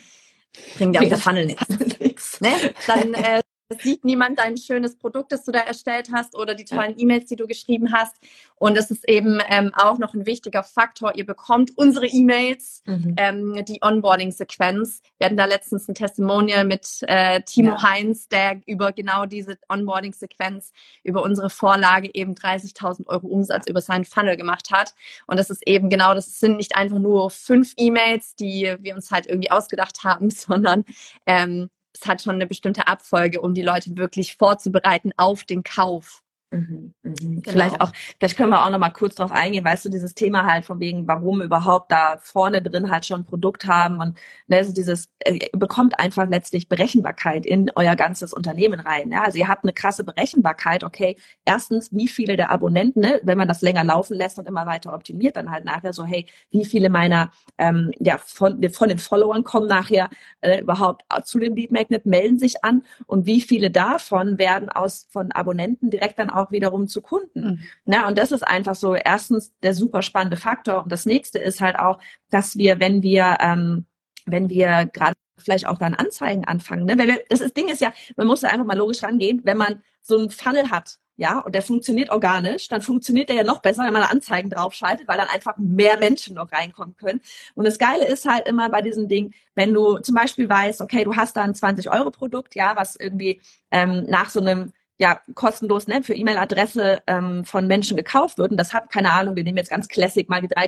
bringen 0.77 0.93
die 0.93 0.99
auch 0.99 1.09
der 1.09 1.17
Funnel 1.17 1.45
nichts. 1.45 2.41
Ne? 2.41 2.51
Dann 2.87 3.13
äh, 3.13 3.41
sieht 3.77 4.04
niemand 4.04 4.39
dein 4.39 4.57
schönes 4.57 4.98
Produkt, 4.98 5.31
das 5.31 5.45
du 5.45 5.51
da 5.51 5.60
erstellt 5.60 6.10
hast 6.12 6.36
oder 6.36 6.56
die 6.56 6.66
tollen. 6.66 6.95
E-Mails, 6.98 7.27
die 7.27 7.36
du 7.36 7.45
geschrieben 7.45 7.94
hast. 7.94 8.16
Und 8.56 8.75
es 8.77 8.89
ist 8.89 9.07
eben 9.07 9.39
ähm, 9.48 9.71
auch 9.75 10.00
noch 10.00 10.16
ein 10.16 10.25
wichtiger 10.25 10.63
Faktor. 10.63 11.16
Ihr 11.16 11.25
bekommt 11.25 11.77
unsere 11.77 12.07
E-Mails, 12.07 12.81
mhm. 12.86 13.16
ähm, 13.18 13.66
die 13.66 13.80
Onboarding-Sequenz. 13.81 15.01
Wir 15.18 15.25
hatten 15.25 15.38
da 15.38 15.45
letztens 15.45 15.88
ein 15.88 15.94
Testimonial 15.94 16.66
mit 16.66 17.04
äh, 17.04 17.42
Timo 17.42 17.71
ja. 17.71 17.83
Heinz, 17.83 18.27
der 18.27 18.60
über 18.66 18.92
genau 18.92 19.27
diese 19.27 19.57
Onboarding-Sequenz, 19.69 20.74
über 21.04 21.21
unsere 21.21 21.51
Vorlage 21.51 22.10
eben 22.13 22.33
30.000 22.33 23.06
Euro 23.06 23.27
Umsatz 23.27 23.68
über 23.68 23.81
seinen 23.81 24.06
Funnel 24.06 24.36
gemacht 24.36 24.71
hat. 24.71 24.95
Und 25.27 25.38
das 25.38 25.51
ist 25.51 25.66
eben 25.68 25.89
genau, 25.89 26.16
das 26.16 26.39
sind 26.39 26.57
nicht 26.57 26.75
einfach 26.75 27.00
nur 27.00 27.30
fünf 27.30 27.74
E-Mails, 27.77 28.36
die 28.36 28.75
wir 28.80 28.95
uns 28.95 29.12
halt 29.12 29.27
irgendwie 29.27 29.51
ausgedacht 29.51 30.04
haben, 30.04 30.30
sondern 30.31 30.86
ähm, 31.27 31.69
es 32.01 32.07
hat 32.07 32.21
schon 32.21 32.35
eine 32.35 32.47
bestimmte 32.47 32.87
Abfolge, 32.87 33.41
um 33.41 33.53
die 33.53 33.61
Leute 33.61 33.95
wirklich 33.97 34.35
vorzubereiten 34.37 35.11
auf 35.17 35.43
den 35.43 35.63
Kauf. 35.63 36.23
Mhm, 36.51 36.95
mhm. 37.03 37.13
Genau. 37.13 37.51
Vielleicht 37.51 37.79
auch, 37.79 37.91
vielleicht 38.17 38.35
können 38.35 38.49
wir 38.49 38.65
auch 38.65 38.69
noch 38.71 38.79
mal 38.79 38.89
kurz 38.89 39.13
drauf 39.15 39.31
eingehen, 39.31 39.63
weißt 39.63 39.85
du, 39.85 39.89
dieses 39.89 40.15
Thema 40.15 40.51
halt 40.51 40.65
von 40.65 40.79
wegen, 40.79 41.07
warum 41.07 41.43
überhaupt 41.43 41.91
da 41.91 42.17
vorne 42.23 42.61
drin 42.63 42.89
halt 42.89 43.05
schon 43.05 43.21
ein 43.21 43.25
Produkt 43.25 43.67
haben 43.67 43.99
und 43.99 44.17
ne, 44.47 44.57
also 44.57 44.73
dieses, 44.73 45.09
äh, 45.19 45.33
ihr 45.33 45.59
bekommt 45.59 45.99
einfach 45.99 46.27
letztlich 46.27 46.68
Berechenbarkeit 46.68 47.45
in 47.45 47.69
euer 47.75 47.95
ganzes 47.95 48.33
Unternehmen 48.33 48.79
rein. 48.79 49.11
Ja? 49.11 49.23
Also 49.23 49.37
ihr 49.37 49.47
habt 49.47 49.63
eine 49.63 49.73
krasse 49.73 50.03
Berechenbarkeit, 50.03 50.83
okay, 50.83 51.18
erstens, 51.45 51.89
wie 51.91 52.07
viele 52.07 52.35
der 52.35 52.49
Abonnenten, 52.49 53.01
ne, 53.01 53.19
wenn 53.21 53.37
man 53.37 53.47
das 53.47 53.61
länger 53.61 53.83
laufen 53.83 54.15
lässt 54.18 54.39
und 54.39 54.47
immer 54.47 54.65
weiter 54.65 54.94
optimiert, 54.94 55.35
dann 55.35 55.51
halt 55.51 55.65
nachher 55.65 55.94
so, 55.94 56.03
hey, 56.03 56.25
wie 56.49 56.65
viele 56.65 56.89
meiner, 56.89 57.31
ähm, 57.59 57.91
ja, 57.99 58.18
von, 58.18 58.59
von 58.71 58.89
den 58.89 58.97
Followern 58.97 59.44
kommen 59.44 59.68
nachher 59.68 60.09
äh, 60.41 60.61
überhaupt 60.61 61.03
zu 61.25 61.37
dem 61.37 61.56
Lead 61.56 61.71
Magnet, 61.71 62.07
melden 62.07 62.39
sich 62.39 62.63
an 62.63 62.81
und 63.06 63.27
wie 63.27 63.41
viele 63.41 63.69
davon 63.69 64.39
werden 64.39 64.69
aus 64.69 65.07
von 65.11 65.31
Abonnenten 65.31 65.91
direkt 65.91 66.18
dann 66.18 66.31
auch 66.31 66.38
wiederum 66.51 66.87
zu 66.87 67.01
Kunden. 67.01 67.41
Mhm. 67.41 67.59
Na, 67.85 68.07
und 68.07 68.17
das 68.17 68.31
ist 68.31 68.43
einfach 68.43 68.75
so 68.75 68.95
erstens 68.95 69.53
der 69.61 69.73
super 69.73 70.01
spannende 70.01 70.37
Faktor. 70.37 70.83
Und 70.83 70.91
das 70.91 71.05
nächste 71.05 71.39
ist 71.39 71.61
halt 71.61 71.77
auch, 71.77 71.99
dass 72.29 72.57
wir, 72.57 72.79
wenn 72.79 73.01
wir, 73.03 73.37
ähm, 73.39 73.85
wenn 74.25 74.49
wir 74.49 74.89
gerade 74.91 75.15
vielleicht 75.37 75.67
auch 75.67 75.77
dann 75.77 75.95
Anzeigen 75.95 76.45
anfangen. 76.45 76.85
Ne? 76.85 76.97
Weil 76.97 77.07
wir, 77.07 77.21
das 77.29 77.41
ist, 77.41 77.55
Ding 77.55 77.69
ist 77.69 77.81
ja, 77.81 77.93
man 78.17 78.27
muss 78.27 78.41
da 78.41 78.49
einfach 78.49 78.65
mal 78.65 78.77
logisch 78.77 79.03
rangehen, 79.03 79.41
wenn 79.43 79.57
man 79.57 79.81
so 80.01 80.17
einen 80.17 80.29
Funnel 80.29 80.69
hat, 80.69 80.97
ja, 81.19 81.39
und 81.39 81.53
der 81.53 81.61
funktioniert 81.61 82.11
organisch, 82.11 82.69
dann 82.69 82.81
funktioniert 82.81 83.27
der 83.27 83.35
ja 83.35 83.43
noch 83.43 83.61
besser, 83.61 83.83
wenn 83.83 83.91
man 83.91 84.03
Anzeigen 84.03 84.49
draufschaltet, 84.49 85.05
weil 85.05 85.17
dann 85.17 85.27
einfach 85.27 85.57
mehr 85.57 85.97
Menschen 85.99 86.35
noch 86.35 86.49
reinkommen 86.49 86.95
können. 86.95 87.19
Und 87.55 87.65
das 87.65 87.77
Geile 87.77 88.07
ist 88.07 88.25
halt 88.25 88.47
immer 88.47 88.69
bei 88.69 88.81
diesem 88.81 89.09
Ding, 89.09 89.33
wenn 89.53 89.73
du 89.73 89.97
zum 89.97 90.15
Beispiel 90.15 90.47
weißt, 90.47 90.79
okay, 90.79 91.03
du 91.03 91.17
hast 91.17 91.35
da 91.35 91.41
ein 91.41 91.53
20-Euro-Produkt, 91.53 92.55
ja, 92.55 92.77
was 92.77 92.95
irgendwie 92.95 93.41
ähm, 93.69 94.05
nach 94.07 94.29
so 94.29 94.39
einem 94.39 94.71
ja 94.99 95.21
kostenlos 95.33 95.87
ne, 95.87 96.03
für 96.03 96.13
E-Mail-Adresse 96.13 97.01
ähm, 97.07 97.45
von 97.45 97.68
Menschen 97.68 97.95
gekauft 97.95 98.37
wird. 98.37 98.51
Und 98.51 98.57
das 98.57 98.73
hat, 98.73 98.91
keine 98.91 99.11
Ahnung, 99.11 99.35
wir 99.35 99.44
nehmen 99.44 99.57
jetzt 99.57 99.69
ganz 99.69 99.87
classic 99.87 100.29
mal 100.29 100.41
die 100.41 100.49
drei 100.49 100.68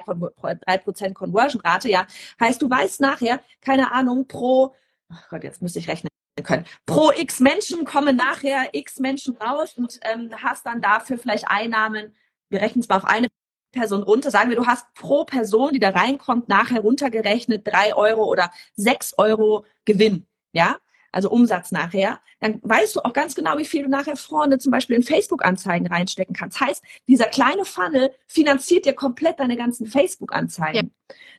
Prozent 0.78 1.16
Conversion-Rate, 1.16 1.90
ja. 1.90 2.08
Heißt, 2.40 2.62
du 2.62 2.70
weißt 2.70 3.02
nachher, 3.02 3.42
keine 3.60 3.92
Ahnung, 3.92 4.28
pro, 4.28 4.74
oh 5.12 5.16
Gott, 5.30 5.44
jetzt 5.44 5.62
müsste 5.62 5.80
ich 5.80 5.90
rechnen 5.90 6.10
können. 6.44 6.66
Pro 6.86 7.12
x 7.12 7.40
Menschen 7.40 7.86
kommen 7.86 8.16
nachher 8.16 8.70
x 8.72 9.00
Menschen 9.00 9.36
raus 9.36 9.74
und 9.78 10.00
ähm, 10.04 10.32
hast 10.42 10.66
dann 10.66 10.82
dafür 10.82 11.18
vielleicht 11.18 11.48
Einnahmen, 11.48 12.16
wir 12.50 12.62
rechnen 12.62 12.82
es 12.82 12.90
mal 12.90 12.98
auf 12.98 13.06
eine 13.06 13.28
Person 13.74 14.04
runter, 14.04 14.32
sagen 14.32 14.50
wir, 14.50 14.58
du 14.58 14.66
hast 14.66 14.94
pro 14.96 15.24
Person, 15.26 15.74
die 15.74 15.80
da 15.80 15.90
reinkommt, 15.90 16.50
nachher 16.50 16.82
runtergerechnet 16.82 17.68
drei 17.68 17.96
Euro 17.96 18.26
oder 18.26 18.52
sechs 18.76 19.14
Euro 19.18 19.66
Gewinn. 19.86 20.26
Ja, 20.54 20.78
also 21.12 21.30
Umsatz 21.30 21.72
nachher, 21.72 22.20
dann 22.40 22.60
weißt 22.64 22.96
du 22.96 23.02
auch 23.02 23.14
ganz 23.14 23.36
genau, 23.36 23.58
wie 23.58 23.66
viel 23.66 23.84
du 23.84 23.90
nachher 23.90 24.16
vorne 24.16 24.60
zum 24.60 24.72
Beispiel 24.72 24.96
in 24.96 25.04
Facebook-Anzeigen 25.04 25.88
reinstecken 25.88 26.36
kannst. 26.36 26.60
Heißt, 26.60 26.84
dieser 27.08 27.26
kleine 27.26 27.66
Funnel 27.66 28.12
finanziert 28.28 28.86
dir 28.86 28.94
komplett 28.94 29.40
deine 29.40 29.58
ganzen 29.58 29.88
Facebook-Anzeigen. 29.88 30.94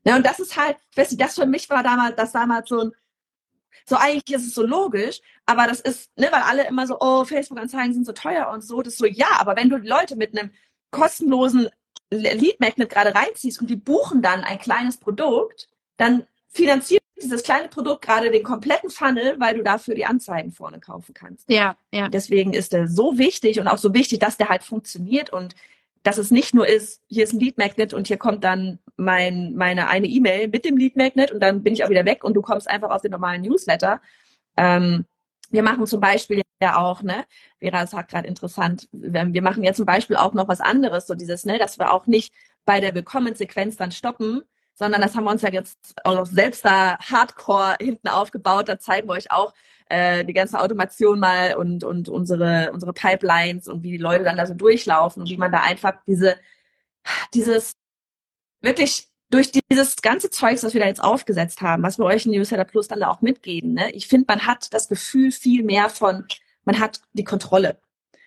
Ja. 0.04 0.12
ja. 0.12 0.16
und 0.16 0.26
das 0.26 0.40
ist 0.40 0.56
halt, 0.56 0.76
ich 0.90 0.96
weiß 0.96 1.10
nicht, 1.10 1.22
das 1.22 1.34
für 1.34 1.46
mich 1.46 1.68
war 1.70 1.82
damals, 1.82 2.16
das 2.16 2.32
damals 2.32 2.68
so 2.68 2.80
ein, 2.80 2.92
so 3.84 3.96
eigentlich 3.96 4.36
ist 4.36 4.46
es 4.46 4.54
so 4.54 4.64
logisch, 4.64 5.20
aber 5.46 5.66
das 5.66 5.80
ist, 5.80 6.16
ne, 6.16 6.28
weil 6.30 6.42
alle 6.42 6.68
immer 6.68 6.86
so, 6.86 6.98
oh, 7.00 7.24
Facebook-Anzeigen 7.24 7.94
sind 7.94 8.06
so 8.06 8.12
teuer 8.12 8.50
und 8.50 8.62
so, 8.62 8.82
das 8.82 8.94
ist 8.94 8.98
so, 8.98 9.06
ja, 9.06 9.28
aber 9.38 9.56
wenn 9.56 9.70
du 9.70 9.78
die 9.78 9.88
Leute 9.88 10.16
mit 10.16 10.38
einem 10.38 10.52
kostenlosen 10.90 11.68
Lead 12.10 12.60
Magnet 12.60 12.90
gerade 12.90 13.14
reinziehst 13.14 13.60
und 13.60 13.70
die 13.70 13.76
buchen 13.76 14.22
dann 14.22 14.44
ein 14.44 14.58
kleines 14.58 14.98
Produkt, 14.98 15.68
dann 15.96 16.26
finanziert 16.52 17.02
dieses 17.20 17.42
kleine 17.42 17.68
Produkt 17.68 18.02
gerade 18.02 18.30
den 18.30 18.42
kompletten 18.42 18.90
Funnel, 18.90 19.36
weil 19.38 19.56
du 19.56 19.62
dafür 19.62 19.94
die 19.94 20.04
Anzeigen 20.04 20.52
vorne 20.52 20.80
kaufen 20.80 21.14
kannst. 21.14 21.48
Ja, 21.48 21.76
ja. 21.92 22.08
Deswegen 22.08 22.52
ist 22.52 22.72
der 22.72 22.88
so 22.88 23.16
wichtig 23.18 23.60
und 23.60 23.68
auch 23.68 23.78
so 23.78 23.94
wichtig, 23.94 24.18
dass 24.18 24.36
der 24.36 24.48
halt 24.48 24.62
funktioniert 24.62 25.30
und 25.30 25.54
dass 26.02 26.18
es 26.18 26.32
nicht 26.32 26.52
nur 26.52 26.66
ist, 26.66 27.00
hier 27.08 27.24
ist 27.24 27.32
ein 27.32 27.38
Lead 27.38 27.58
Magnet 27.58 27.94
und 27.94 28.08
hier 28.08 28.16
kommt 28.16 28.42
dann 28.42 28.80
mein, 28.96 29.54
meine 29.54 29.88
eine 29.88 30.08
E-Mail 30.08 30.48
mit 30.48 30.64
dem 30.64 30.76
Lead 30.76 30.96
Magnet 30.96 31.30
und 31.30 31.40
dann 31.40 31.62
bin 31.62 31.74
ich 31.74 31.84
auch 31.84 31.90
wieder 31.90 32.04
weg 32.04 32.24
und 32.24 32.34
du 32.34 32.42
kommst 32.42 32.68
einfach 32.68 32.90
auf 32.90 33.02
den 33.02 33.12
normalen 33.12 33.42
Newsletter. 33.42 34.00
Ähm, 34.56 35.06
wir 35.50 35.62
machen 35.62 35.86
zum 35.86 36.00
Beispiel 36.00 36.42
ja 36.60 36.76
auch, 36.76 37.02
ne, 37.02 37.24
Vera 37.60 37.86
sagt 37.86 38.10
gerade 38.10 38.26
interessant, 38.26 38.88
wir 38.90 39.42
machen 39.42 39.62
ja 39.62 39.74
zum 39.74 39.86
Beispiel 39.86 40.16
auch 40.16 40.32
noch 40.32 40.48
was 40.48 40.60
anderes, 40.60 41.06
so 41.06 41.14
dieses, 41.14 41.44
ne, 41.44 41.58
dass 41.58 41.78
wir 41.78 41.92
auch 41.92 42.06
nicht 42.06 42.34
bei 42.64 42.80
der 42.80 42.94
Willkommensequenz 42.94 43.76
dann 43.76 43.92
stoppen, 43.92 44.42
sondern 44.82 45.00
das 45.00 45.14
haben 45.14 45.24
wir 45.24 45.30
uns 45.30 45.42
ja 45.42 45.52
jetzt 45.52 45.94
auch 46.02 46.26
selbst 46.26 46.64
da 46.64 46.98
hardcore 46.98 47.76
hinten 47.80 48.08
aufgebaut. 48.08 48.68
Da 48.68 48.80
zeigen 48.80 49.08
wir 49.08 49.12
euch 49.12 49.30
auch 49.30 49.54
äh, 49.88 50.24
die 50.24 50.32
ganze 50.32 50.58
Automation 50.58 51.20
mal 51.20 51.54
und, 51.54 51.84
und 51.84 52.08
unsere, 52.08 52.72
unsere 52.72 52.92
Pipelines 52.92 53.68
und 53.68 53.84
wie 53.84 53.92
die 53.92 53.98
Leute 53.98 54.24
dann 54.24 54.36
da 54.36 54.44
so 54.44 54.54
durchlaufen 54.54 55.22
und 55.22 55.30
wie 55.30 55.36
man 55.36 55.52
da 55.52 55.60
einfach 55.60 55.94
diese, 56.08 56.36
dieses 57.32 57.76
wirklich 58.60 59.06
durch 59.30 59.52
dieses 59.52 59.96
ganze 60.02 60.30
Zeugs, 60.30 60.64
was 60.64 60.74
wir 60.74 60.80
da 60.80 60.88
jetzt 60.88 61.02
aufgesetzt 61.02 61.60
haben, 61.60 61.84
was 61.84 61.98
wir 61.98 62.04
euch 62.04 62.26
in 62.26 62.32
Newsletter 62.32 62.64
Plus 62.64 62.88
dann 62.88 63.00
da 63.00 63.08
auch 63.08 63.22
mitgeben, 63.22 63.74
ne, 63.74 63.90
ich 63.92 64.08
finde, 64.08 64.26
man 64.28 64.46
hat 64.46 64.74
das 64.74 64.88
Gefühl 64.88 65.30
viel 65.30 65.62
mehr 65.62 65.88
von, 65.90 66.26
man 66.64 66.80
hat 66.80 67.00
die 67.12 67.24
Kontrolle. 67.24 67.78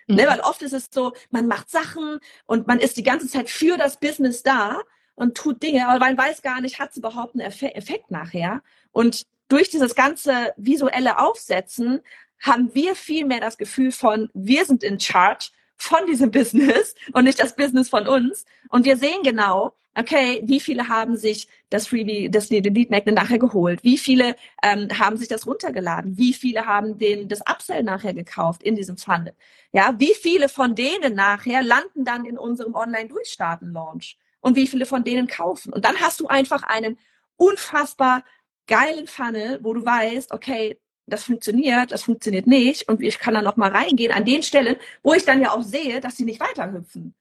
Ne, 0.08 0.14
mhm. 0.14 0.22
Ne, 0.22 0.28
weil 0.28 0.40
oft 0.40 0.62
ist 0.62 0.74
es 0.74 0.88
so, 0.90 1.14
man 1.32 1.48
macht 1.48 1.70
Sachen 1.70 2.20
und 2.46 2.66
man 2.66 2.80
ist 2.80 2.96
die 2.96 3.04
ganze 3.04 3.28
Zeit 3.28 3.50
für 3.50 3.78
das 3.78 4.00
Business 4.00 4.42
da 4.42 4.80
und 5.16 5.36
tut 5.36 5.64
Dinge, 5.64 5.88
aber 5.88 6.00
man 6.00 6.18
weiß 6.18 6.42
gar 6.42 6.62
nicht, 6.62 6.80
hat 6.80 6.92
es 6.92 6.98
überhaupt 6.98 7.36
einen 7.36 7.42
Effekt 7.42 8.12
nachher. 8.12 8.62
Und 8.92 9.26
durch 9.48 9.70
dieses 9.70 9.96
ganze 9.96 10.54
visuelle 10.58 11.20
Aufsetzen 11.20 12.02
haben 12.42 12.74
wir 12.74 12.96
viel 12.96 13.26
mehr 13.26 13.40
das 13.40 13.58
Gefühl 13.58 13.92
von, 13.92 14.30
wir 14.34 14.66
sind 14.66 14.84
in 14.84 15.00
charge 15.00 15.50
von 15.78 16.06
diesem 16.08 16.32
Business 16.32 16.96
und 17.14 17.24
nicht 17.24 17.42
das 17.42 17.56
Business 17.56 17.90
von 17.90 18.08
uns. 18.08 18.46
Und 18.70 18.86
wir 18.86 18.98
sehen 18.98 19.24
genau, 19.24 19.74
okay, 19.98 20.42
wie 20.44 20.60
viele 20.60 20.90
haben 20.90 21.16
sich 21.16 21.48
das 21.70 21.88
Freebie, 21.88 22.30
das 22.30 22.50
Lead 22.50 22.90
Magnet 22.90 23.16
nachher 23.16 23.40
geholt? 23.40 23.84
Wie 23.84 23.98
viele 23.98 24.36
ähm, 24.62 24.90
haben 25.00 25.18
sich 25.18 25.28
das 25.28 25.48
runtergeladen? 25.48 26.18
Wie 26.18 26.34
viele 26.34 26.66
haben 26.66 26.98
den, 26.98 27.30
das 27.30 27.42
Upsell 27.42 27.84
nachher 27.84 28.14
gekauft 28.14 28.62
in 28.64 28.76
diesem 28.76 28.98
Funnel? 28.98 29.34
Ja, 29.72 29.96
wie 29.98 30.14
viele 30.14 30.50
von 30.50 30.76
denen 30.76 31.16
nachher 31.16 31.64
landen 31.64 32.04
dann 32.04 32.26
in 32.26 32.38
unserem 32.38 32.76
Online-Durchstarten-Launch? 32.76 34.18
Und 34.46 34.56
wie 34.56 34.68
viele 34.68 34.86
von 34.86 35.04
denen 35.04 35.26
kaufen. 35.26 35.74
Und 35.74 35.86
dann 35.86 36.00
hast 36.00 36.20
du 36.20 36.28
einfach 36.28 36.62
einen 36.62 37.00
unfassbar 37.36 38.24
geilen 38.68 39.08
Funnel, 39.08 39.58
wo 39.64 39.74
du 39.74 39.84
weißt, 39.84 40.32
okay, 40.32 40.80
das 41.08 41.24
funktioniert, 41.24 41.92
das 41.92 42.04
funktioniert 42.04 42.46
nicht 42.46 42.88
und 42.88 43.02
ich 43.02 43.18
kann 43.18 43.34
dann 43.34 43.44
noch 43.44 43.58
mal 43.58 43.72
reingehen 43.72 44.12
an 44.12 44.24
den 44.24 44.44
Stellen, 44.44 44.76
wo 45.02 45.16
ich 45.16 45.26
dann 45.26 45.42
ja 45.42 45.52
auch 45.52 45.64
sehe, 45.64 46.00
dass 46.00 46.18
sie 46.18 46.26
nicht 46.26 46.40
weiterhüpfen. 46.40 47.16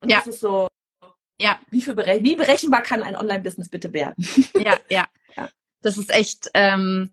Und 0.00 0.10
ja. 0.10 0.18
das 0.18 0.28
ist 0.28 0.40
so, 0.40 0.68
ja, 1.38 1.60
wie, 1.68 1.82
viel 1.82 1.94
berech 1.94 2.22
wie 2.22 2.34
berechenbar 2.34 2.82
kann 2.82 3.02
ein 3.02 3.16
Online-Business 3.16 3.68
bitte 3.68 3.92
werden? 3.92 4.26
Ja, 4.54 4.78
ja, 4.88 5.06
ja. 5.36 5.50
Das 5.82 5.98
ist 5.98 6.10
echt, 6.10 6.50
ähm, 6.54 7.10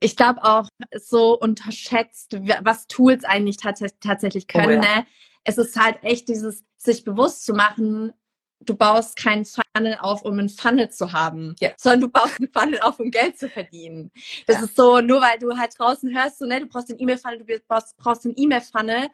ich 0.00 0.16
glaube 0.16 0.44
auch 0.44 0.68
so 0.92 1.38
unterschätzt, 1.38 2.36
was 2.60 2.88
Tools 2.88 3.24
eigentlich 3.24 3.56
tats 3.56 3.82
tatsächlich 4.00 4.46
können. 4.46 4.80
Oh, 4.80 4.84
ja. 4.84 4.96
ne? 4.98 5.06
Es 5.44 5.56
ist 5.56 5.80
halt 5.80 5.96
echt 6.02 6.28
dieses, 6.28 6.62
sich 6.76 7.04
bewusst 7.04 7.46
zu 7.46 7.54
machen, 7.54 8.12
du 8.60 8.74
baust 8.74 9.16
keinen 9.16 9.44
Funnel 9.44 9.96
auf, 10.00 10.22
um 10.22 10.38
einen 10.38 10.48
Funnel 10.48 10.90
zu 10.90 11.12
haben, 11.12 11.54
ja. 11.60 11.70
sondern 11.76 12.00
du 12.02 12.08
baust 12.08 12.38
einen 12.40 12.50
Funnel 12.52 12.80
auf, 12.80 12.98
um 12.98 13.10
Geld 13.10 13.38
zu 13.38 13.48
verdienen. 13.48 14.10
Das 14.46 14.56
ja. 14.56 14.64
ist 14.64 14.76
so, 14.76 15.00
nur 15.00 15.20
weil 15.20 15.38
du 15.38 15.56
halt 15.56 15.78
draußen 15.78 16.14
hörst, 16.16 16.38
so, 16.38 16.46
ne, 16.46 16.60
du 16.60 16.66
brauchst 16.66 16.88
den 16.88 16.98
E-Mail-Funnel, 16.98 17.44
du 17.44 17.58
brauchst, 17.66 17.96
brauchst 17.96 18.24
einen 18.24 18.34
E-Mail-Funnel. 18.36 19.08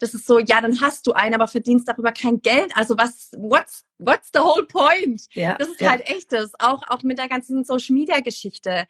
Das 0.00 0.14
ist 0.14 0.26
so, 0.26 0.38
ja, 0.38 0.60
dann 0.60 0.80
hast 0.80 1.06
du 1.06 1.12
einen, 1.12 1.34
aber 1.34 1.48
verdienst 1.48 1.88
darüber 1.88 2.12
kein 2.12 2.40
Geld. 2.40 2.70
Also 2.76 2.96
was, 2.96 3.30
what's, 3.36 3.84
what's 3.98 4.30
the 4.32 4.38
whole 4.38 4.64
point? 4.64 5.22
Ja. 5.32 5.56
Das 5.58 5.68
ist 5.68 5.80
halt 5.80 6.08
echtes. 6.08 6.52
Auch, 6.60 6.82
auch 6.88 7.02
mit 7.02 7.18
der 7.18 7.28
ganzen 7.28 7.64
Social-Media-Geschichte 7.64 8.86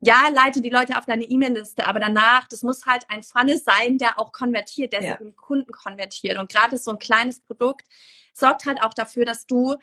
ja, 0.00 0.28
leite 0.28 0.62
die 0.62 0.70
Leute 0.70 0.96
auf 0.96 1.04
deine 1.04 1.24
E-Mail-Liste, 1.24 1.86
aber 1.86 2.00
danach, 2.00 2.48
das 2.48 2.62
muss 2.62 2.86
halt 2.86 3.04
ein 3.08 3.22
Funnel 3.22 3.58
sein, 3.58 3.98
der 3.98 4.18
auch 4.18 4.32
konvertiert, 4.32 4.92
der 4.92 5.02
ja. 5.02 5.18
sich 5.18 5.36
Kunden 5.36 5.70
konvertiert. 5.72 6.38
Und 6.38 6.50
gerade 6.50 6.78
so 6.78 6.92
ein 6.92 6.98
kleines 6.98 7.40
Produkt 7.40 7.84
sorgt 8.32 8.64
halt 8.64 8.82
auch 8.82 8.94
dafür, 8.94 9.26
dass 9.26 9.46
du 9.46 9.76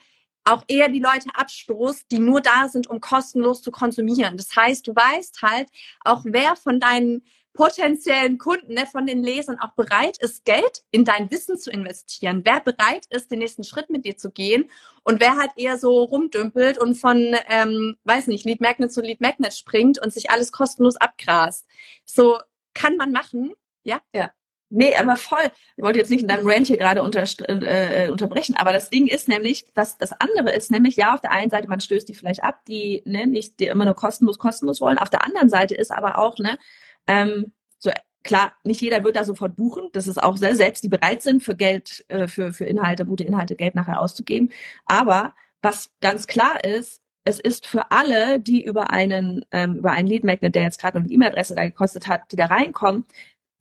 auch 0.43 0.63
eher 0.67 0.89
die 0.89 0.99
Leute 0.99 1.29
abstoßt, 1.33 2.05
die 2.09 2.19
nur 2.19 2.41
da 2.41 2.67
sind, 2.69 2.87
um 2.87 2.99
kostenlos 2.99 3.61
zu 3.61 3.69
konsumieren. 3.69 4.37
Das 4.37 4.55
heißt, 4.55 4.87
du 4.87 4.95
weißt 4.95 5.41
halt 5.41 5.69
auch, 6.03 6.21
wer 6.23 6.55
von 6.55 6.79
deinen 6.79 7.23
potenziellen 7.57 8.37
Kunden, 8.37 8.75
ne, 8.75 8.85
von 8.85 9.07
den 9.07 9.23
Lesern 9.23 9.59
auch 9.59 9.71
bereit 9.71 10.17
ist, 10.19 10.45
Geld 10.45 10.83
in 10.91 11.03
dein 11.03 11.29
Wissen 11.31 11.57
zu 11.57 11.71
investieren, 11.71 12.43
wer 12.45 12.61
bereit 12.61 13.07
ist, 13.09 13.31
den 13.31 13.39
nächsten 13.39 13.63
Schritt 13.63 13.89
mit 13.89 14.05
dir 14.05 14.15
zu 14.15 14.31
gehen 14.31 14.69
und 15.03 15.19
wer 15.19 15.37
halt 15.37 15.51
eher 15.57 15.77
so 15.79 16.03
rumdümpelt 16.03 16.77
und 16.77 16.95
von, 16.95 17.35
ähm, 17.49 17.97
weiß 18.03 18.27
nicht, 18.27 18.45
Lead 18.45 18.61
Magnet 18.61 18.93
zu 18.93 19.01
Lead 19.01 19.21
Magnet 19.21 19.55
springt 19.55 19.99
und 19.99 20.13
sich 20.13 20.29
alles 20.29 20.51
kostenlos 20.51 20.97
abgrast. 20.97 21.65
So 22.05 22.37
kann 22.75 22.95
man 22.95 23.11
machen, 23.11 23.53
ja? 23.83 24.01
Ja. 24.13 24.31
Nee, 24.69 24.95
aber 24.95 25.15
voll. 25.15 25.49
Ich 25.77 25.83
wollte 25.83 25.97
jetzt 25.97 26.11
nicht 26.11 26.21
in 26.21 26.27
deinem 26.27 26.47
Rant 26.47 26.67
hier 26.67 26.77
gerade 26.77 27.01
unter, 27.01 27.23
äh, 27.23 28.09
unterbrechen, 28.11 28.55
aber 28.57 28.73
das 28.73 28.89
Ding 28.89 29.07
ist 29.07 29.29
nämlich, 29.29 29.65
dass 29.73 29.97
das 29.97 30.11
andere 30.11 30.51
ist 30.53 30.71
nämlich, 30.71 30.97
ja, 30.97 31.15
auf 31.15 31.21
der 31.21 31.31
einen 31.31 31.49
Seite, 31.49 31.69
man 31.69 31.79
stößt 31.79 32.07
die 32.07 32.13
vielleicht 32.13 32.43
ab, 32.43 32.59
die 32.67 33.01
ne, 33.05 33.25
nicht 33.25 33.59
die 33.59 33.67
immer 33.67 33.85
nur 33.85 33.93
kostenlos, 33.93 34.37
kostenlos 34.37 34.81
wollen. 34.81 34.97
Auf 34.97 35.09
der 35.09 35.23
anderen 35.23 35.49
Seite 35.49 35.73
ist 35.73 35.91
aber 35.91 36.17
auch, 36.17 36.37
ne, 36.37 36.59
ähm, 37.07 37.53
so 37.77 37.91
klar, 38.23 38.53
nicht 38.63 38.81
jeder 38.81 39.03
wird 39.03 39.15
da 39.15 39.23
sofort 39.23 39.55
buchen. 39.55 39.89
Das 39.93 40.07
ist 40.07 40.21
auch 40.21 40.37
sehr, 40.37 40.55
selbst 40.55 40.83
die 40.83 40.89
bereit 40.89 41.21
sind, 41.21 41.43
für 41.43 41.55
Geld, 41.55 42.05
äh, 42.09 42.27
für, 42.27 42.53
für 42.53 42.65
Inhalte, 42.65 43.05
gute 43.05 43.23
Inhalte, 43.23 43.55
Geld 43.55 43.75
nachher 43.75 44.01
auszugeben. 44.01 44.51
Aber 44.85 45.33
was 45.61 45.89
ganz 46.01 46.27
klar 46.27 46.63
ist, 46.63 47.01
es 47.23 47.39
ist 47.39 47.67
für 47.67 47.91
alle, 47.91 48.39
die 48.39 48.63
über 48.63 48.91
einen, 48.91 49.43
ähm, 49.51 49.77
über 49.77 49.91
einen 49.91 50.07
Lead 50.07 50.23
Magnet, 50.23 50.55
der 50.55 50.63
jetzt 50.63 50.79
gerade 50.79 50.99
eine 50.99 51.09
E-Mail-Adresse 51.09 51.55
da 51.55 51.65
gekostet 51.65 52.07
hat, 52.07 52.31
die 52.31 52.37
da 52.37 52.45
reinkommen, 52.45 53.05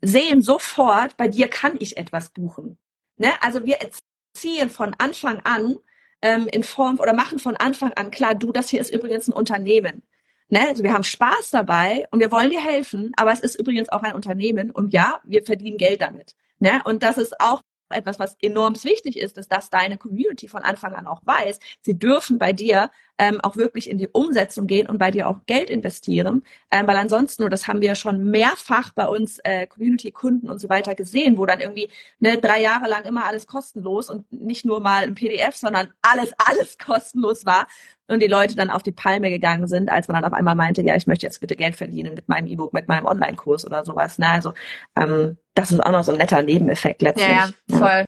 sehen 0.03 0.41
sofort, 0.43 1.17
bei 1.17 1.29
dir 1.29 1.49
kann 1.49 1.77
ich 1.81 1.97
etwas 1.97 2.31
buchen. 2.31 2.79
Ne? 3.17 3.33
Also 3.41 3.65
wir 3.65 3.79
erziehen 3.79 4.71
von 4.71 4.95
Anfang 4.99 5.41
an 5.41 5.77
ähm, 6.23 6.47
in 6.49 6.63
Form 6.63 7.01
oder 7.01 7.13
machen 7.13 7.39
von 7.39 7.57
Anfang 7.57 7.93
an 7.95 8.11
klar, 8.11 8.35
du, 8.35 8.53
das 8.53 8.69
hier 8.69 8.81
ist 8.81 8.93
übrigens 8.93 9.29
ein 9.29 9.33
Unternehmen. 9.33 10.03
Ne? 10.49 10.69
Also 10.69 10.83
wir 10.83 10.93
haben 10.93 11.05
Spaß 11.05 11.51
dabei 11.51 12.07
und 12.11 12.21
wir 12.21 12.31
wollen 12.31 12.51
dir 12.51 12.63
helfen, 12.63 13.13
aber 13.17 13.33
es 13.33 13.41
ist 13.41 13.59
übrigens 13.59 13.89
auch 13.89 14.03
ein 14.03 14.15
Unternehmen 14.15 14.71
und 14.71 14.93
ja, 14.93 15.21
wir 15.25 15.43
verdienen 15.45 15.79
Geld 15.79 16.03
damit. 16.03 16.35
Ne? 16.59 16.81
Und 16.85 17.03
das 17.03 17.19
ist 17.19 17.41
auch 17.41 17.63
etwas, 17.89 18.19
was 18.19 18.37
enorm 18.41 18.75
wichtig 18.83 19.19
ist, 19.19 19.39
ist, 19.39 19.53
dass 19.53 19.71
deine 19.71 19.99
Community 19.99 20.49
von 20.49 20.63
Anfang 20.63 20.95
an 20.95 21.07
auch 21.07 21.21
weiß, 21.25 21.59
sie 21.83 21.99
dürfen 21.99 22.39
bei 22.39 22.53
dir 22.53 22.91
ähm, 23.19 23.41
auch 23.41 23.57
wirklich 23.57 23.89
in 23.89 23.99
die 23.99 24.09
Umsetzung 24.09 24.67
gehen 24.67 24.89
und 24.89 24.99
bei 24.99 25.11
dir 25.11 25.29
auch 25.29 25.39
Geld 25.47 25.71
investieren, 25.71 26.43
ähm, 26.71 26.87
weil 26.87 26.97
ansonsten, 26.97 27.45
und 27.45 27.51
das 27.51 27.67
haben 27.67 27.81
wir 27.81 27.95
schon 27.95 28.31
mehrfach 28.31 28.93
bei 28.93 29.07
uns 29.07 29.39
äh, 29.45 29.67
Community-Kunden 29.67 30.51
und 30.51 30.59
so 30.59 30.69
weiter 30.69 30.95
gesehen, 30.95 31.39
wo 31.39 31.47
dann 31.47 31.61
irgendwie 31.61 31.89
ne, 32.19 32.39
drei 32.39 32.61
Jahre 32.61 32.89
lang 32.89 33.05
immer 33.05 33.25
alles 33.25 33.47
kostenlos 33.47 34.11
und 34.11 34.31
nicht 34.33 34.65
nur 34.65 34.81
mal 34.81 35.05
ein 35.05 35.15
PDF, 35.15 35.57
sondern 35.57 35.93
alles, 36.03 36.33
alles 36.47 36.77
kostenlos 36.79 37.47
war 37.47 37.69
und 38.09 38.21
die 38.21 38.29
Leute 38.29 38.55
dann 38.55 38.71
auf 38.71 38.83
die 38.83 38.93
Palme 38.93 39.31
gegangen 39.31 39.67
sind, 39.67 39.91
als 39.91 40.09
man 40.09 40.23
dann 40.23 40.33
auf 40.33 40.37
einmal 40.37 40.55
meinte, 40.55 40.83
ja, 40.83 40.95
ich 40.95 41.07
möchte 41.07 41.27
jetzt 41.27 41.41
bitte 41.41 41.57
Geld 41.57 41.77
verdienen 41.77 42.15
mit 42.15 42.29
meinem 42.29 42.47
E-Book, 42.47 42.73
mit 42.73 42.89
meinem 42.89 43.07
Online-Kurs 43.07 43.67
oder 43.67 43.85
sowas. 43.85 44.19
Ne? 44.19 44.29
Also 44.29 44.55
ähm, 44.95 45.39
das 45.55 45.73
ist 45.73 45.81
auch 45.81 45.91
noch 45.91 46.05
so 46.05 46.13
ein 46.13 46.19
netter 46.19 46.43
Nebeneffekt 46.43 47.03
letztlich. 47.03 47.29
Ja, 47.29 47.51
ja 47.69 47.79
voll. 47.79 48.05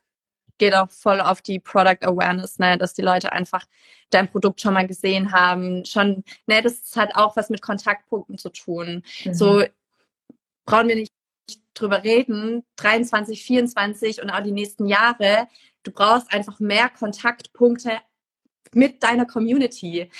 Geht 0.59 0.75
auch 0.75 0.91
voll 0.91 1.21
auf 1.21 1.41
die 1.41 1.61
Product 1.61 2.03
Awareness, 2.03 2.59
ne, 2.59 2.77
dass 2.79 2.93
die 2.93 3.03
Leute 3.03 3.33
einfach 3.33 3.65
dein 4.11 4.29
Produkt 4.29 4.61
schon 4.61 4.75
mal 4.75 4.89
gesehen 4.89 5.31
haben. 5.31 5.85
Schon, 5.85 6.25
ne, 6.47 6.63
das 6.63 6.97
hat 6.97 7.15
auch 7.15 7.37
was 7.37 7.49
mit 7.49 7.63
Kontaktpunkten 7.63 8.39
zu 8.39 8.51
tun. 8.51 9.05
Mhm. 9.25 9.35
So 9.35 9.63
brauchen 10.67 10.89
wir 10.89 10.97
nicht 10.97 11.13
drüber 11.75 12.03
reden, 12.03 12.65
23, 12.77 13.45
24 13.45 14.21
und 14.21 14.31
auch 14.31 14.43
die 14.43 14.51
nächsten 14.53 14.87
Jahre. 14.87 15.47
Du 15.85 15.93
brauchst 15.93 16.33
einfach 16.33 16.59
mehr 16.59 16.89
Kontaktpunkte 16.89 17.93
mit 18.75 19.03
deiner 19.03 19.27
Community. 19.27 20.11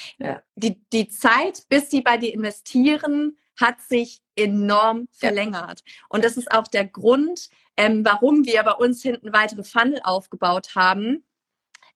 Die, 0.57 0.81
die 0.93 1.09
Zeit, 1.09 1.63
bis 1.69 1.91
sie 1.91 2.03
bei 2.03 2.17
dir 2.17 2.33
investieren, 2.33 3.37
hat 3.57 3.81
sich 3.81 4.21
enorm 4.37 5.09
verlängert. 5.13 5.83
Und 6.09 6.25
das 6.25 6.37
ist 6.37 6.51
auch 6.53 6.69
der 6.69 6.87
Grund, 6.87 7.51
ähm, 7.77 8.05
warum 8.05 8.45
wir 8.45 8.63
bei 8.63 8.73
uns 8.73 9.03
hinten 9.03 9.33
weitere 9.33 9.65
Funnel 9.65 10.01
aufgebaut 10.05 10.75
haben, 10.75 11.25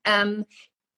ähm, 0.04 0.44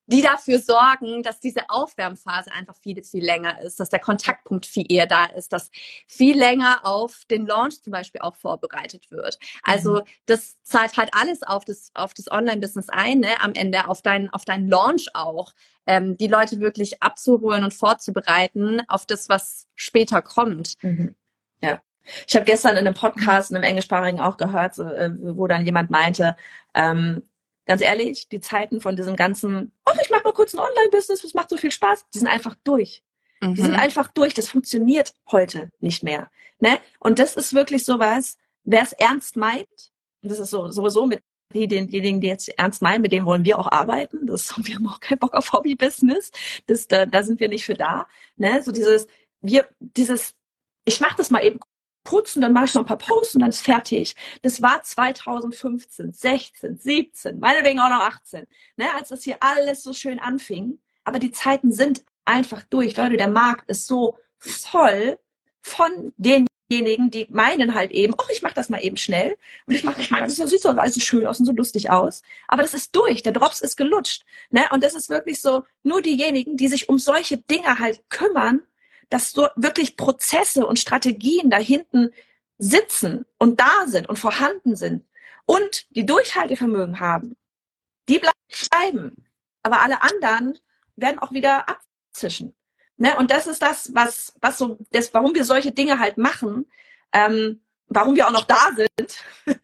die 0.06 0.22
dafür 0.22 0.58
sorgen, 0.58 1.22
dass 1.22 1.40
diese 1.40 1.68
Aufwärmphase 1.68 2.52
einfach 2.52 2.76
viel, 2.76 3.02
viel 3.02 3.24
länger 3.24 3.60
ist, 3.62 3.80
dass 3.80 3.88
der 3.88 4.00
Kontaktpunkt 4.00 4.66
viel 4.66 4.84
eher 4.88 5.06
da 5.06 5.24
ist, 5.26 5.52
dass 5.52 5.70
viel 6.06 6.38
länger 6.38 6.80
auf 6.84 7.22
den 7.30 7.46
Launch 7.46 7.82
zum 7.82 7.92
Beispiel 7.92 8.20
auch 8.20 8.36
vorbereitet 8.36 9.10
wird. 9.10 9.38
Also 9.62 9.96
mhm. 9.96 10.02
das 10.26 10.60
zahlt 10.62 10.96
halt 10.96 11.10
alles 11.12 11.42
auf 11.42 11.64
das, 11.64 11.90
auf 11.94 12.12
das 12.14 12.30
Online-Business 12.30 12.88
ein, 12.90 13.20
ne? 13.20 13.40
am 13.40 13.54
Ende 13.54 13.88
auf 13.88 14.02
deinen 14.02 14.28
auf 14.30 14.44
deinen 14.44 14.68
Launch 14.68 15.08
auch, 15.14 15.52
ähm, 15.86 16.16
die 16.16 16.28
Leute 16.28 16.60
wirklich 16.60 17.02
abzuholen 17.02 17.64
und 17.64 17.74
vorzubereiten 17.74 18.82
auf 18.88 19.06
das, 19.06 19.28
was 19.28 19.66
später 19.74 20.22
kommt. 20.22 20.74
Mhm. 20.82 21.14
Ja. 21.62 21.80
Ich 22.26 22.34
habe 22.36 22.44
gestern 22.44 22.72
in 22.72 22.86
einem 22.86 22.94
Podcast, 22.94 23.50
in 23.50 23.56
einem 23.56 23.64
englischsprachigen 23.64 24.20
auch 24.20 24.36
gehört, 24.36 24.74
so, 24.74 24.84
äh, 24.84 25.10
wo 25.18 25.46
dann 25.46 25.64
jemand 25.64 25.90
meinte, 25.90 26.36
ähm, 26.74 27.22
ganz 27.66 27.82
ehrlich, 27.82 28.28
die 28.28 28.40
Zeiten 28.40 28.80
von 28.80 28.96
diesem 28.96 29.16
ganzen, 29.16 29.72
oh, 29.86 29.92
ich 30.02 30.10
mache 30.10 30.24
mal 30.24 30.32
kurz 30.32 30.54
ein 30.54 30.60
Online-Business, 30.60 31.22
das 31.22 31.34
macht 31.34 31.50
so 31.50 31.56
viel 31.56 31.70
Spaß, 31.70 32.06
die 32.12 32.18
sind 32.18 32.28
einfach 32.28 32.54
durch. 32.64 33.02
Mhm. 33.40 33.54
Die 33.54 33.62
sind 33.62 33.72
mhm. 33.72 33.78
einfach 33.78 34.08
durch. 34.08 34.34
Das 34.34 34.48
funktioniert 34.48 35.14
heute 35.30 35.70
nicht 35.80 36.02
mehr. 36.02 36.30
Ne? 36.60 36.78
Und 36.98 37.18
das 37.18 37.36
ist 37.36 37.54
wirklich 37.54 37.84
sowas, 37.84 38.38
wer 38.64 38.82
es 38.82 38.92
ernst 38.92 39.36
meint, 39.36 39.92
und 40.22 40.30
das 40.30 40.38
ist 40.38 40.50
so, 40.50 40.70
sowieso 40.70 41.06
mit 41.06 41.22
die, 41.52 41.68
den, 41.68 41.86
diejenigen, 41.88 42.20
die 42.20 42.26
jetzt 42.26 42.48
ernst 42.58 42.82
meinen, 42.82 43.02
mit 43.02 43.12
denen 43.12 43.26
wollen 43.26 43.44
wir 43.44 43.58
auch 43.58 43.70
arbeiten. 43.70 44.26
Das, 44.26 44.54
wir 44.62 44.74
haben 44.74 44.88
auch 44.88 45.00
keinen 45.00 45.18
Bock 45.18 45.34
auf 45.34 45.52
Hobby-Business. 45.52 46.30
Das, 46.66 46.88
da, 46.88 47.06
da 47.06 47.22
sind 47.22 47.40
wir 47.40 47.48
nicht 47.48 47.64
für 47.64 47.74
da. 47.74 48.06
Ne? 48.36 48.62
So 48.62 48.72
dieses, 48.72 49.06
wir, 49.40 49.68
dieses, 49.78 50.34
ich 50.84 51.00
mache 51.00 51.16
das 51.16 51.30
mal 51.30 51.44
eben 51.44 51.60
putzen, 52.04 52.42
dann 52.42 52.52
mache 52.52 52.66
ich 52.66 52.74
noch 52.74 52.82
ein 52.82 52.86
paar 52.86 52.98
Posts 52.98 53.36
und 53.36 53.40
dann 53.40 53.50
ist 53.50 53.62
fertig. 53.62 54.14
Das 54.42 54.62
war 54.62 54.82
2015, 54.82 56.12
16, 56.12 56.78
17, 56.78 57.40
meinetwegen 57.40 57.80
auch 57.80 57.88
noch 57.88 58.02
18, 58.02 58.46
ne, 58.76 58.86
als 58.94 59.08
das 59.08 59.24
hier 59.24 59.38
alles 59.40 59.82
so 59.82 59.92
schön 59.92 60.18
anfing. 60.18 60.78
Aber 61.04 61.18
die 61.18 61.32
Zeiten 61.32 61.72
sind 61.72 62.04
einfach 62.24 62.62
durch. 62.70 62.96
Leute, 62.96 63.16
der 63.16 63.28
Markt 63.28 63.68
ist 63.68 63.86
so 63.86 64.18
voll 64.38 65.18
von 65.62 66.12
denjenigen, 66.16 67.10
die 67.10 67.26
meinen 67.30 67.74
halt 67.74 67.90
eben, 67.92 68.14
oh, 68.14 68.24
ich 68.30 68.42
mache 68.42 68.54
das 68.54 68.68
mal 68.68 68.82
eben 68.82 68.96
schnell 68.96 69.36
und 69.66 69.74
ich 69.74 69.84
mache 69.84 69.98
das 69.98 70.10
mal, 70.10 70.20
das 70.20 70.36
sieht 70.36 70.62
so 70.62 70.70
alles 70.70 71.02
schön 71.02 71.26
aus 71.26 71.40
und 71.40 71.46
so 71.46 71.52
lustig 71.52 71.90
aus. 71.90 72.22
Aber 72.48 72.62
das 72.62 72.74
ist 72.74 72.94
durch, 72.94 73.22
der 73.22 73.32
Drops 73.32 73.60
ist 73.60 73.76
gelutscht. 73.76 74.24
Ne? 74.50 74.64
Und 74.70 74.82
das 74.82 74.94
ist 74.94 75.08
wirklich 75.08 75.40
so, 75.40 75.64
nur 75.82 76.02
diejenigen, 76.02 76.56
die 76.56 76.68
sich 76.68 76.88
um 76.88 76.98
solche 76.98 77.38
Dinge 77.38 77.78
halt 77.78 78.02
kümmern, 78.08 78.62
dass 79.10 79.32
so 79.32 79.48
wirklich 79.56 79.96
Prozesse 79.96 80.66
und 80.66 80.78
Strategien 80.78 81.50
da 81.50 81.58
hinten 81.58 82.10
sitzen 82.58 83.26
und 83.38 83.60
da 83.60 83.86
sind 83.86 84.08
und 84.08 84.18
vorhanden 84.18 84.76
sind 84.76 85.04
und 85.46 85.86
die 85.94 86.06
Durchhaltevermögen 86.06 87.00
haben, 87.00 87.36
die 88.08 88.20
bleiben. 88.20 89.26
Aber 89.62 89.82
alle 89.82 90.02
anderen 90.02 90.58
werden 90.96 91.18
auch 91.18 91.32
wieder 91.32 91.66
abzischen. 91.68 92.54
Ne? 92.96 93.16
Und 93.16 93.30
das 93.30 93.46
ist 93.46 93.62
das, 93.62 93.94
was, 93.94 94.34
was 94.40 94.58
so, 94.58 94.78
das, 94.90 95.12
warum 95.14 95.34
wir 95.34 95.44
solche 95.44 95.72
Dinge 95.72 95.98
halt 95.98 96.16
machen, 96.16 96.66
ähm, 97.12 97.60
warum 97.88 98.16
wir 98.16 98.26
auch 98.26 98.32
noch 98.32 98.44
da 98.44 98.70
sind 98.76 99.24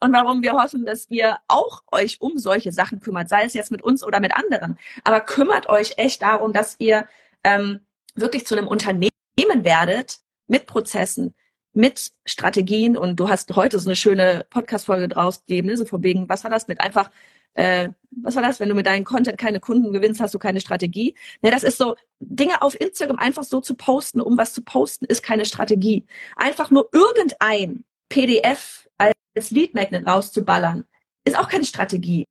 und 0.00 0.12
warum 0.12 0.42
wir 0.42 0.52
hoffen, 0.52 0.84
dass 0.84 1.10
wir 1.10 1.38
auch 1.48 1.82
euch 1.90 2.20
um 2.20 2.38
solche 2.38 2.72
Sachen 2.72 3.00
kümmert, 3.00 3.28
sei 3.28 3.44
es 3.44 3.54
jetzt 3.54 3.70
mit 3.70 3.82
uns 3.82 4.04
oder 4.04 4.20
mit 4.20 4.34
anderen. 4.34 4.78
Aber 5.04 5.20
kümmert 5.20 5.68
euch 5.68 5.94
echt 5.96 6.22
darum, 6.22 6.52
dass 6.52 6.76
ihr 6.78 7.08
ähm, 7.44 7.80
wirklich 8.20 8.46
zu 8.46 8.56
einem 8.56 8.68
Unternehmen 8.68 9.10
werdet 9.36 10.18
mit 10.46 10.66
Prozessen, 10.66 11.34
mit 11.72 12.10
Strategien 12.24 12.96
und 12.96 13.20
du 13.20 13.28
hast 13.28 13.54
heute 13.54 13.78
so 13.78 13.88
eine 13.88 13.96
schöne 13.96 14.46
Podcast-Folge 14.50 15.08
draus 15.08 15.40
gegeben, 15.40 15.68
ne? 15.68 15.76
so 15.76 15.84
von 15.84 16.02
wegen, 16.02 16.28
was 16.28 16.42
war 16.44 16.50
das 16.50 16.66
mit 16.66 16.80
einfach, 16.80 17.10
äh, 17.54 17.90
was 18.10 18.34
war 18.34 18.42
das, 18.42 18.58
wenn 18.58 18.68
du 18.68 18.74
mit 18.74 18.86
deinem 18.86 19.04
Content 19.04 19.38
keine 19.38 19.60
Kunden 19.60 19.92
gewinnst, 19.92 20.20
hast 20.20 20.34
du 20.34 20.38
keine 20.38 20.60
Strategie. 20.60 21.14
Ne, 21.42 21.50
das 21.50 21.62
ist 21.62 21.78
so, 21.78 21.96
Dinge 22.20 22.62
auf 22.62 22.78
Instagram 22.80 23.18
einfach 23.18 23.44
so 23.44 23.60
zu 23.60 23.74
posten, 23.74 24.20
um 24.20 24.36
was 24.36 24.52
zu 24.54 24.62
posten, 24.62 25.04
ist 25.04 25.22
keine 25.22 25.44
Strategie. 25.44 26.04
Einfach 26.36 26.70
nur 26.70 26.88
irgendein 26.92 27.84
PDF 28.08 28.88
als 28.96 29.50
Lead 29.50 29.74
Magnet 29.74 30.06
rauszuballern, 30.06 30.84
ist 31.24 31.38
auch 31.38 31.48
keine 31.48 31.64
Strategie. 31.64 32.26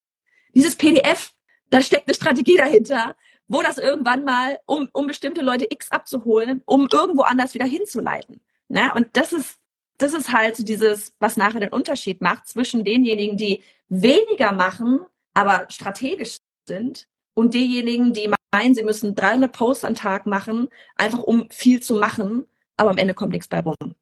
Dieses 0.53 0.75
PDF, 0.75 1.31
da 1.69 1.81
steckt 1.81 2.07
eine 2.07 2.15
Strategie 2.15 2.57
dahinter 2.57 3.15
wo 3.47 3.61
das 3.61 3.77
irgendwann 3.77 4.23
mal, 4.23 4.59
um, 4.65 4.89
um 4.93 5.07
bestimmte 5.07 5.41
Leute 5.41 5.67
X 5.69 5.91
abzuholen, 5.91 6.61
um 6.65 6.87
irgendwo 6.91 7.21
anders 7.21 7.53
wieder 7.53 7.65
hinzuleiten. 7.65 8.41
Ne? 8.67 8.91
Und 8.93 9.07
das 9.13 9.33
ist, 9.33 9.57
das 9.97 10.13
ist 10.13 10.31
halt 10.31 10.55
so 10.55 10.63
dieses, 10.63 11.13
was 11.19 11.37
nachher 11.37 11.59
den 11.59 11.69
Unterschied 11.73 12.21
macht 12.21 12.47
zwischen 12.47 12.83
denjenigen, 12.83 13.37
die 13.37 13.63
weniger 13.89 14.51
machen, 14.51 14.99
aber 15.33 15.65
strategisch 15.69 16.39
sind 16.65 17.07
und 17.33 17.53
diejenigen, 17.53 18.13
die 18.13 18.31
meinen, 18.51 18.75
sie 18.75 18.83
müssen 18.83 19.15
300 19.15 19.51
Posts 19.51 19.85
am 19.85 19.95
Tag 19.95 20.25
machen, 20.25 20.69
einfach 20.95 21.19
um 21.19 21.49
viel 21.49 21.81
zu 21.81 21.95
machen, 21.95 22.45
aber 22.75 22.91
am 22.91 22.97
Ende 22.97 23.13
kommt 23.13 23.31
nichts 23.31 23.47
bei 23.47 23.59
rum. 23.59 23.95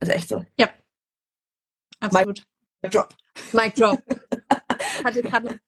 Also 0.00 0.12
echt 0.12 0.28
so. 0.28 0.44
Ja. 0.58 0.70
Absolut. 2.00 2.44
Mic 2.82 2.92
Drop. 2.92 3.14
Mic 3.52 3.74
Drop. 3.74 4.02
Hatte 5.04 5.22
gerade 5.22 5.60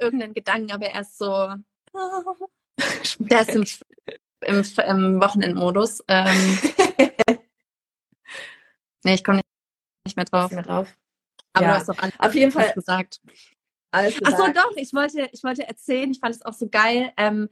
irgendeinen 0.00 0.34
Gedanken, 0.34 0.72
aber 0.72 0.86
er 0.86 1.00
ist 1.02 1.18
so, 1.18 1.54
der 3.18 3.40
ist 3.42 3.50
im, 3.50 3.64
im, 4.42 4.64
im 4.86 5.20
Wochenendmodus. 5.20 6.02
Ähm, 6.08 6.58
nee, 9.04 9.14
ich 9.14 9.24
komme 9.24 9.40
nicht 10.04 10.16
mehr 10.16 10.24
drauf. 10.24 10.50
Nicht 10.50 10.56
mehr 10.56 10.64
drauf. 10.64 10.94
Aber 11.52 11.66
ja. 11.66 11.72
du 11.72 11.78
hast 11.78 11.88
doch 11.88 11.98
alles 11.98 12.14
Auf 12.18 12.34
jeden 12.34 12.52
Fall 12.52 12.72
gesagt. 12.72 13.20
Alles 13.90 14.18
gesagt. 14.18 14.36
Ach 14.38 14.46
so, 14.46 14.52
doch, 14.52 14.76
ich 14.76 14.92
wollte, 14.92 15.28
ich 15.32 15.44
wollte 15.44 15.66
erzählen, 15.66 16.10
ich 16.10 16.18
fand 16.18 16.34
es 16.34 16.42
auch 16.42 16.52
so 16.52 16.68
geil, 16.68 17.12
ähm, 17.16 17.48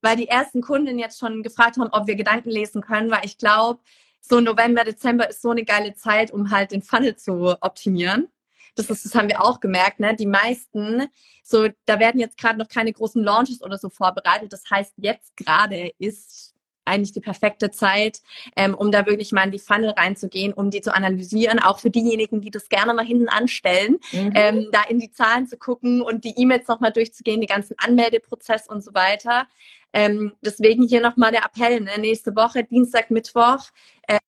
weil 0.00 0.16
die 0.16 0.28
ersten 0.28 0.62
Kunden 0.62 0.98
jetzt 0.98 1.18
schon 1.18 1.42
gefragt 1.42 1.76
haben, 1.76 1.90
ob 1.92 2.06
wir 2.06 2.16
Gedanken 2.16 2.50
lesen 2.50 2.82
können, 2.82 3.10
weil 3.10 3.24
ich 3.24 3.38
glaube, 3.38 3.80
so 4.20 4.40
November, 4.40 4.84
Dezember 4.84 5.28
ist 5.28 5.42
so 5.42 5.50
eine 5.50 5.64
geile 5.64 5.94
Zeit, 5.94 6.30
um 6.30 6.50
halt 6.50 6.72
den 6.72 6.82
Funnel 6.82 7.16
zu 7.16 7.56
optimieren 7.60 8.28
das, 8.74 8.90
ist, 8.90 9.04
das 9.04 9.14
haben 9.14 9.28
wir 9.28 9.42
auch 9.42 9.60
gemerkt, 9.60 10.00
ne? 10.00 10.14
die 10.16 10.26
meisten, 10.26 11.06
so 11.42 11.68
da 11.86 11.98
werden 11.98 12.20
jetzt 12.20 12.38
gerade 12.38 12.58
noch 12.58 12.68
keine 12.68 12.92
großen 12.92 13.22
Launches 13.22 13.62
oder 13.62 13.78
so 13.78 13.88
vorbereitet. 13.88 14.52
Das 14.52 14.64
heißt, 14.70 14.94
jetzt 14.96 15.36
gerade 15.36 15.92
ist 15.98 16.52
eigentlich 16.84 17.12
die 17.12 17.20
perfekte 17.20 17.70
Zeit, 17.70 18.20
ähm, 18.56 18.74
um 18.74 18.90
da 18.90 19.06
wirklich 19.06 19.32
mal 19.32 19.44
in 19.44 19.52
die 19.52 19.58
Funnel 19.58 19.90
reinzugehen, 19.90 20.52
um 20.52 20.70
die 20.70 20.80
zu 20.80 20.94
analysieren, 20.94 21.58
auch 21.58 21.78
für 21.78 21.90
diejenigen, 21.90 22.40
die 22.40 22.50
das 22.50 22.68
gerne 22.68 22.94
mal 22.94 23.04
hinten 23.04 23.28
anstellen, 23.28 23.98
mhm. 24.10 24.32
ähm, 24.34 24.68
da 24.72 24.82
in 24.88 24.98
die 24.98 25.10
Zahlen 25.10 25.46
zu 25.46 25.56
gucken 25.56 26.02
und 26.02 26.24
die 26.24 26.34
E-Mails 26.36 26.68
nochmal 26.68 26.92
durchzugehen, 26.92 27.40
die 27.40 27.46
ganzen 27.46 27.76
Anmeldeprozess 27.78 28.68
und 28.68 28.82
so 28.82 28.94
weiter. 28.94 29.46
Ähm, 29.92 30.32
deswegen 30.40 30.86
hier 30.86 31.00
nochmal 31.00 31.32
der 31.32 31.44
Appell, 31.44 31.80
ne? 31.80 31.92
nächste 31.98 32.34
Woche, 32.34 32.64
Dienstag, 32.64 33.10
Mittwoch, 33.10 33.68
äh, 34.08 34.18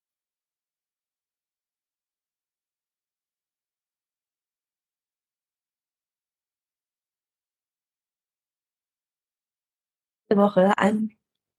Woche 10.30 10.76
an. 10.78 11.10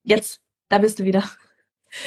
Jetzt, 0.04 0.42
da 0.70 0.78
bist 0.78 1.00
du 1.00 1.04
wieder. 1.04 1.24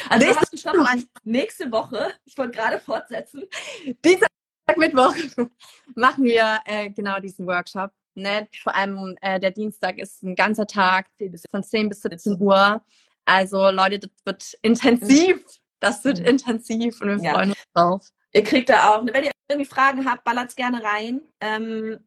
Also 0.09 0.27
nächste, 0.27 0.41
hast 0.41 0.53
du 0.53 0.57
schon 0.57 0.77
mal 0.77 1.03
nächste 1.25 1.73
Woche, 1.73 2.13
ich 2.25 2.37
wollte 2.37 2.59
gerade 2.59 2.79
fortsetzen. 2.79 3.45
Dienstag, 4.05 4.29
Mittwoch 4.77 5.15
machen 5.95 6.25
wir 6.25 6.61
äh, 6.67 6.91
genau 6.91 7.21
diesen 7.21 7.47
Workshop. 7.47 7.91
Ne? 8.15 8.49
Vor 8.63 8.75
allem 8.75 9.17
äh, 9.21 9.41
der 9.41 9.53
Dienstag 9.53 9.99
ist 9.99 10.23
ein 10.23 10.35
ganzer 10.35 10.67
Tag 10.67 11.07
von 11.51 11.63
10 11.63 11.89
bis 11.89 12.03
17 12.03 12.41
Uhr. 12.41 12.83
Also 13.25 13.71
Leute, 13.71 14.01
das 14.01 14.11
wird 14.25 14.59
intensiv. 14.63 15.45
Das 15.81 16.05
wird 16.05 16.21
mhm. 16.21 16.27
intensiv 16.27 17.01
und 17.01 17.09
wir 17.09 17.25
ja. 17.25 17.35
freuen 17.35 17.51
uns 17.51 17.65
drauf. 17.73 18.09
Ihr 18.33 18.43
kriegt 18.43 18.69
da 18.69 18.91
auch, 18.91 19.07
wenn 19.07 19.25
ihr 19.25 19.31
irgendwie 19.49 19.69
Fragen 19.69 20.05
habt, 20.11 20.25
ballert's 20.25 20.57
gerne 20.57 20.83
rein. 20.83 21.23
Ähm, 21.41 21.99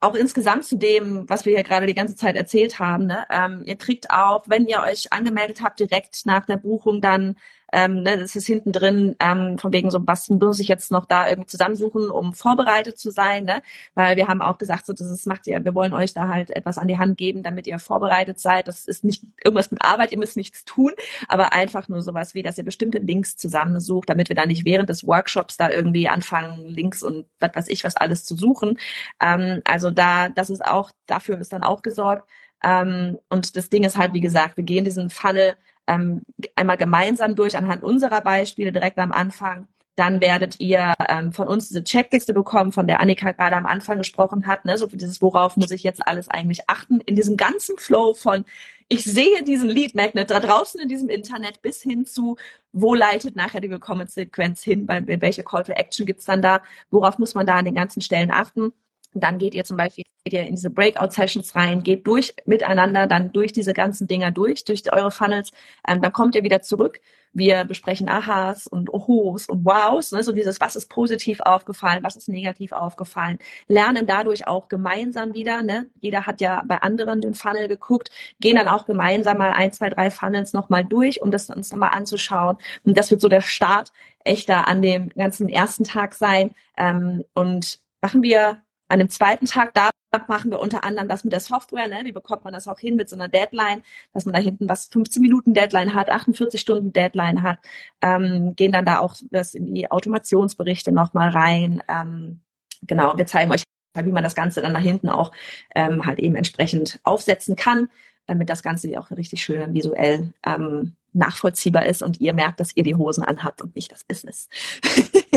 auch 0.00 0.14
insgesamt 0.14 0.64
zu 0.64 0.76
dem, 0.76 1.28
was 1.28 1.44
wir 1.44 1.54
hier 1.54 1.64
gerade 1.64 1.86
die 1.86 1.94
ganze 1.94 2.16
Zeit 2.16 2.36
erzählt 2.36 2.78
haben. 2.78 3.06
Ne? 3.06 3.26
Ähm, 3.30 3.62
ihr 3.64 3.76
kriegt 3.76 4.10
auch, 4.10 4.44
wenn 4.46 4.66
ihr 4.66 4.80
euch 4.80 5.12
angemeldet 5.12 5.62
habt, 5.62 5.80
direkt 5.80 6.24
nach 6.24 6.46
der 6.46 6.56
Buchung 6.56 7.00
dann 7.00 7.36
Ähm, 7.72 8.02
ne, 8.02 8.16
das 8.18 8.34
ist 8.36 8.46
hinten 8.46 8.72
drin, 8.72 9.16
ähm, 9.20 9.58
von 9.58 9.72
wegen 9.72 9.90
so, 9.90 10.00
was 10.06 10.28
muss 10.30 10.60
ich 10.60 10.68
jetzt 10.68 10.90
noch 10.90 11.04
da 11.04 11.28
irgendwie 11.28 11.48
zusammensuchen, 11.48 12.10
um 12.10 12.32
vorbereitet 12.32 12.98
zu 12.98 13.10
sein, 13.10 13.44
ne? 13.44 13.62
Weil 13.94 14.16
wir 14.16 14.28
haben 14.28 14.40
auch 14.40 14.58
gesagt, 14.58 14.86
so, 14.86 14.92
das 14.92 15.10
ist, 15.10 15.26
macht 15.26 15.46
ihr, 15.46 15.64
wir 15.64 15.74
wollen 15.74 15.92
euch 15.92 16.14
da 16.14 16.28
halt 16.28 16.50
etwas 16.50 16.78
an 16.78 16.88
die 16.88 16.98
Hand 16.98 17.18
geben, 17.18 17.42
damit 17.42 17.66
ihr 17.66 17.78
vorbereitet 17.78 18.40
seid. 18.40 18.68
Das 18.68 18.86
ist 18.86 19.04
nicht 19.04 19.22
irgendwas 19.44 19.70
mit 19.70 19.84
Arbeit, 19.84 20.12
ihr 20.12 20.18
müsst 20.18 20.36
nichts 20.36 20.64
tun, 20.64 20.92
aber 21.28 21.52
einfach 21.52 21.88
nur 21.88 22.02
sowas 22.02 22.34
wie, 22.34 22.42
dass 22.42 22.58
ihr 22.58 22.64
bestimmte 22.64 22.98
Links 22.98 23.36
zusammensucht, 23.36 24.08
damit 24.08 24.28
wir 24.28 24.36
da 24.36 24.46
nicht 24.46 24.64
während 24.64 24.88
des 24.88 25.06
Workshops 25.06 25.56
da 25.56 25.70
irgendwie 25.70 26.08
anfangen, 26.08 26.66
Links 26.68 27.02
und 27.02 27.26
was 27.40 27.54
weiß 27.54 27.68
ich 27.68 27.84
was 27.84 27.96
alles 27.96 28.24
zu 28.24 28.36
suchen. 28.36 28.78
Ähm, 29.20 29.60
also 29.64 29.90
da, 29.90 30.28
das 30.28 30.50
ist 30.50 30.64
auch, 30.64 30.90
dafür 31.06 31.38
ist 31.38 31.52
dann 31.52 31.62
auch 31.62 31.82
gesorgt. 31.82 32.28
Ähm, 32.62 33.18
und 33.28 33.56
das 33.56 33.68
Ding 33.70 33.84
ist 33.84 33.96
halt, 33.96 34.14
wie 34.14 34.20
gesagt, 34.20 34.56
wir 34.56 34.64
gehen 34.64 34.84
diesen 34.84 35.10
Funnel 35.10 35.56
ähm, 35.88 36.22
einmal 36.54 36.76
gemeinsam 36.76 37.34
durch 37.34 37.56
anhand 37.56 37.82
unserer 37.82 38.20
Beispiele 38.20 38.72
direkt 38.72 38.98
am 38.98 39.12
Anfang. 39.12 39.66
Dann 39.96 40.20
werdet 40.20 40.60
ihr 40.60 40.94
ähm, 41.08 41.32
von 41.32 41.48
uns 41.48 41.68
diese 41.68 41.82
Checkliste 41.82 42.32
bekommen, 42.32 42.70
von 42.70 42.86
der 42.86 43.00
Annika 43.00 43.32
gerade 43.32 43.56
am 43.56 43.66
Anfang 43.66 43.98
gesprochen 43.98 44.46
hat, 44.46 44.64
ne? 44.64 44.78
so 44.78 44.86
dieses, 44.86 45.20
worauf 45.20 45.56
muss 45.56 45.72
ich 45.72 45.82
jetzt 45.82 46.06
alles 46.06 46.28
eigentlich 46.28 46.68
achten, 46.68 47.00
in 47.00 47.16
diesem 47.16 47.36
ganzen 47.36 47.78
Flow 47.78 48.14
von, 48.14 48.44
ich 48.88 49.04
sehe 49.04 49.42
diesen 49.42 49.68
Lead 49.68 49.94
Magnet 49.94 50.30
da 50.30 50.38
draußen 50.40 50.80
in 50.80 50.88
diesem 50.88 51.08
Internet 51.08 51.62
bis 51.62 51.82
hin 51.82 52.06
zu, 52.06 52.36
wo 52.72 52.94
leitet 52.94 53.34
nachher 53.34 53.60
die 53.60 53.70
Willkommensequenz 53.70 54.62
hin, 54.62 54.86
bei, 54.86 55.02
welche 55.20 55.42
Call 55.42 55.64
to 55.64 55.72
Action 55.72 56.06
gibt's 56.06 56.26
dann 56.26 56.42
da, 56.42 56.62
worauf 56.90 57.18
muss 57.18 57.34
man 57.34 57.46
da 57.46 57.56
an 57.56 57.64
den 57.64 57.74
ganzen 57.74 58.00
Stellen 58.00 58.30
achten. 58.30 58.72
Dann 59.20 59.38
geht 59.38 59.54
ihr 59.54 59.64
zum 59.64 59.76
Beispiel 59.76 60.04
in 60.24 60.54
diese 60.54 60.70
Breakout-Sessions 60.70 61.54
rein, 61.54 61.82
geht 61.82 62.06
durch 62.06 62.34
miteinander, 62.44 63.06
dann 63.06 63.32
durch 63.32 63.52
diese 63.52 63.72
ganzen 63.72 64.06
Dinger 64.06 64.30
durch, 64.30 64.64
durch 64.64 64.92
eure 64.92 65.10
Funnels. 65.10 65.50
Ähm, 65.86 66.02
dann 66.02 66.12
kommt 66.12 66.34
ihr 66.34 66.42
wieder 66.42 66.60
zurück. 66.60 67.00
Wir 67.32 67.64
besprechen 67.64 68.08
Ahas 68.08 68.66
und 68.66 68.92
Ohos 68.92 69.48
und 69.48 69.64
Wows, 69.64 70.12
ne? 70.12 70.22
so 70.22 70.32
dieses, 70.32 70.60
was 70.60 70.76
ist 70.76 70.88
positiv 70.88 71.40
aufgefallen, 71.40 72.02
was 72.02 72.16
ist 72.16 72.28
negativ 72.28 72.72
aufgefallen. 72.72 73.38
Lernen 73.68 74.06
dadurch 74.06 74.46
auch 74.46 74.68
gemeinsam 74.68 75.34
wieder. 75.34 75.62
Ne? 75.62 75.86
Jeder 76.00 76.26
hat 76.26 76.40
ja 76.40 76.62
bei 76.66 76.78
anderen 76.78 77.20
den 77.20 77.34
Funnel 77.34 77.68
geguckt, 77.68 78.10
gehen 78.40 78.56
dann 78.56 78.66
auch 78.66 78.86
gemeinsam 78.86 79.38
mal 79.38 79.52
ein, 79.52 79.72
zwei, 79.72 79.90
drei 79.90 80.10
Funnels 80.10 80.52
nochmal 80.52 80.84
durch, 80.84 81.20
um 81.22 81.30
das 81.30 81.50
uns 81.50 81.70
nochmal 81.70 81.90
anzuschauen. 81.92 82.56
Und 82.84 82.96
das 82.96 83.10
wird 83.10 83.20
so 83.20 83.28
der 83.28 83.42
Start 83.42 83.92
echter 84.24 84.66
an 84.66 84.82
dem 84.82 85.10
ganzen 85.10 85.48
ersten 85.48 85.84
Tag 85.84 86.14
sein. 86.14 86.54
Ähm, 86.76 87.24
und 87.34 87.78
machen 88.00 88.22
wir 88.22 88.62
an 88.88 88.98
dem 88.98 89.08
zweiten 89.08 89.46
Tag, 89.46 89.72
da 89.74 89.90
machen 90.26 90.50
wir 90.50 90.60
unter 90.60 90.84
anderem 90.84 91.08
das 91.08 91.24
mit 91.24 91.32
der 91.32 91.40
Software, 91.40 91.88
ne? 91.88 92.00
wie 92.04 92.12
bekommt 92.12 92.44
man 92.44 92.52
das 92.52 92.66
auch 92.66 92.78
hin 92.78 92.96
mit 92.96 93.08
so 93.08 93.16
einer 93.16 93.28
Deadline, 93.28 93.82
dass 94.14 94.24
man 94.24 94.34
da 94.34 94.40
hinten 94.40 94.68
was 94.68 94.86
15 94.86 95.20
Minuten 95.20 95.54
Deadline 95.54 95.94
hat, 95.94 96.08
48 96.08 96.60
Stunden 96.60 96.92
Deadline 96.92 97.42
hat, 97.42 97.58
ähm, 98.00 98.56
gehen 98.56 98.72
dann 98.72 98.86
da 98.86 99.00
auch 99.00 99.16
das 99.30 99.54
in 99.54 99.74
die 99.74 99.90
Automationsberichte 99.90 100.92
nochmal 100.92 101.30
rein. 101.30 101.82
Ähm, 101.88 102.40
genau, 102.82 103.16
wir 103.16 103.26
zeigen 103.26 103.52
euch, 103.52 103.64
wie 103.94 104.12
man 104.12 104.24
das 104.24 104.34
Ganze 104.34 104.62
dann 104.62 104.72
nach 104.72 104.80
hinten 104.80 105.08
auch 105.08 105.32
ähm, 105.74 106.06
halt 106.06 106.18
eben 106.18 106.36
entsprechend 106.36 107.00
aufsetzen 107.02 107.56
kann, 107.56 107.88
damit 108.26 108.48
das 108.48 108.62
Ganze 108.62 108.98
auch 108.98 109.10
richtig 109.10 109.42
schön 109.42 109.74
visuell 109.74 110.32
ähm, 110.46 110.94
nachvollziehbar 111.12 111.86
ist 111.86 112.02
und 112.02 112.20
ihr 112.20 112.32
merkt, 112.32 112.60
dass 112.60 112.76
ihr 112.76 112.84
die 112.84 112.94
Hosen 112.94 113.24
anhabt 113.24 113.60
und 113.60 113.74
nicht 113.74 113.90
das 113.92 114.04
Business. 114.04 114.48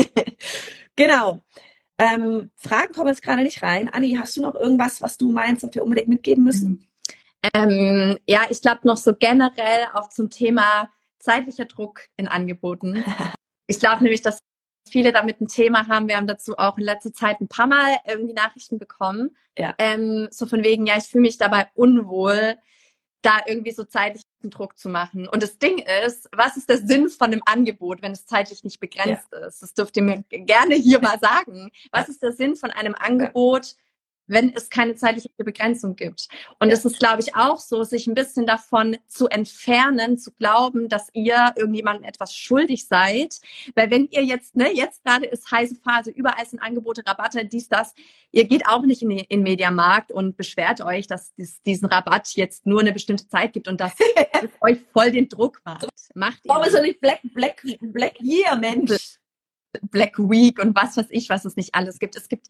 genau. 0.96 1.42
Ähm, 2.02 2.50
Fragen 2.56 2.92
kommen 2.92 3.08
jetzt 3.08 3.22
gerade 3.22 3.42
nicht 3.42 3.62
rein. 3.62 3.88
Anni, 3.88 4.16
hast 4.18 4.36
du 4.36 4.42
noch 4.42 4.56
irgendwas, 4.56 5.00
was 5.00 5.18
du 5.18 5.30
meinst, 5.30 5.62
was 5.62 5.72
wir 5.74 5.84
unbedingt 5.84 6.08
mitgeben 6.08 6.42
müssen? 6.42 6.88
Ähm, 7.54 8.18
ja, 8.26 8.40
ich 8.50 8.60
glaube 8.60 8.80
noch 8.84 8.96
so 8.96 9.14
generell 9.14 9.86
auch 9.94 10.08
zum 10.08 10.28
Thema 10.28 10.90
zeitlicher 11.20 11.66
Druck 11.66 12.08
in 12.16 12.28
Angeboten. 12.28 13.04
Ich 13.68 13.78
glaube 13.78 14.02
nämlich, 14.02 14.20
dass 14.20 14.40
viele 14.90 15.12
damit 15.12 15.40
ein 15.40 15.46
Thema 15.46 15.86
haben. 15.88 16.06
Wir 16.06 16.16
haben 16.18 16.26
dazu 16.26 16.58
auch 16.58 16.76
in 16.76 16.84
letzter 16.84 17.12
Zeit 17.14 17.40
ein 17.40 17.48
paar 17.48 17.68
Mal 17.68 17.96
irgendwie 18.06 18.34
Nachrichten 18.34 18.78
bekommen. 18.78 19.34
Ja. 19.56 19.74
Ähm, 19.78 20.28
so 20.30 20.44
von 20.46 20.62
wegen, 20.62 20.84
ja, 20.84 20.98
ich 20.98 21.04
fühle 21.04 21.22
mich 21.22 21.38
dabei 21.38 21.68
unwohl 21.72 22.58
da 23.22 23.38
irgendwie 23.46 23.70
so 23.70 23.84
zeitlichen 23.84 24.26
Druck 24.50 24.76
zu 24.76 24.88
machen. 24.88 25.28
Und 25.28 25.42
das 25.42 25.58
Ding 25.58 25.78
ist, 26.04 26.28
was 26.32 26.56
ist 26.56 26.68
der 26.68 26.78
Sinn 26.78 27.08
von 27.08 27.28
einem 27.28 27.42
Angebot, 27.46 28.02
wenn 28.02 28.12
es 28.12 28.26
zeitlich 28.26 28.64
nicht 28.64 28.80
begrenzt 28.80 29.28
ja. 29.32 29.46
ist? 29.46 29.62
Das 29.62 29.74
dürft 29.74 29.96
ihr 29.96 30.02
mir 30.02 30.24
gerne 30.28 30.74
hier 30.74 31.00
mal 31.02 31.18
sagen. 31.20 31.70
Was 31.92 32.08
ist 32.08 32.22
der 32.22 32.32
Sinn 32.32 32.56
von 32.56 32.70
einem 32.70 32.94
Angebot, 32.94 33.76
wenn 34.32 34.52
es 34.54 34.70
keine 34.70 34.94
zeitliche 34.94 35.28
Begrenzung 35.36 35.94
gibt. 35.94 36.28
Und 36.58 36.70
es 36.70 36.84
ist, 36.84 36.98
glaube 36.98 37.20
ich, 37.20 37.36
auch 37.36 37.58
so, 37.58 37.84
sich 37.84 38.06
ein 38.06 38.14
bisschen 38.14 38.46
davon 38.46 38.96
zu 39.06 39.28
entfernen, 39.28 40.18
zu 40.18 40.32
glauben, 40.32 40.88
dass 40.88 41.08
ihr 41.12 41.52
irgendjemandem 41.56 42.04
etwas 42.04 42.34
schuldig 42.34 42.86
seid. 42.86 43.40
Weil 43.74 43.90
wenn 43.90 44.08
ihr 44.10 44.24
jetzt, 44.24 44.56
ne, 44.56 44.72
jetzt 44.72 45.04
gerade 45.04 45.26
ist 45.26 45.50
heiße 45.50 45.76
Phase, 45.76 46.10
überall 46.10 46.46
sind 46.46 46.60
Angebote, 46.60 47.02
Rabatte, 47.06 47.44
dies, 47.44 47.68
das, 47.68 47.94
ihr 48.30 48.44
geht 48.44 48.66
auch 48.66 48.82
nicht 48.82 49.02
in 49.02 49.10
den 49.10 49.18
in 49.28 49.42
Mediamarkt 49.42 50.10
und 50.10 50.36
beschwert 50.36 50.80
euch, 50.80 51.06
dass 51.06 51.32
es 51.36 51.62
diesen 51.62 51.86
Rabatt 51.86 52.32
jetzt 52.34 52.66
nur 52.66 52.80
eine 52.80 52.92
bestimmte 52.92 53.28
Zeit 53.28 53.52
gibt 53.52 53.68
und 53.68 53.80
dass 53.80 53.92
es 54.42 54.50
euch 54.60 54.78
voll 54.92 55.10
den 55.10 55.28
Druck 55.28 55.60
macht. 55.64 55.88
Macht 56.14 56.44
ihr. 56.44 56.48
Warum 56.48 56.64
ist 56.64 56.74
doch 56.74 56.82
nicht 56.82 57.00
Black, 57.00 57.20
Black, 57.34 57.62
Black 57.80 58.20
Year, 58.20 58.56
Mensch? 58.56 59.18
Black 59.90 60.18
Week 60.18 60.58
und 60.58 60.76
was 60.76 60.96
weiß 60.96 61.06
ich, 61.10 61.30
was 61.30 61.44
es 61.44 61.56
nicht 61.56 61.74
alles 61.74 61.98
gibt. 61.98 62.16
Es 62.16 62.28
gibt 62.28 62.48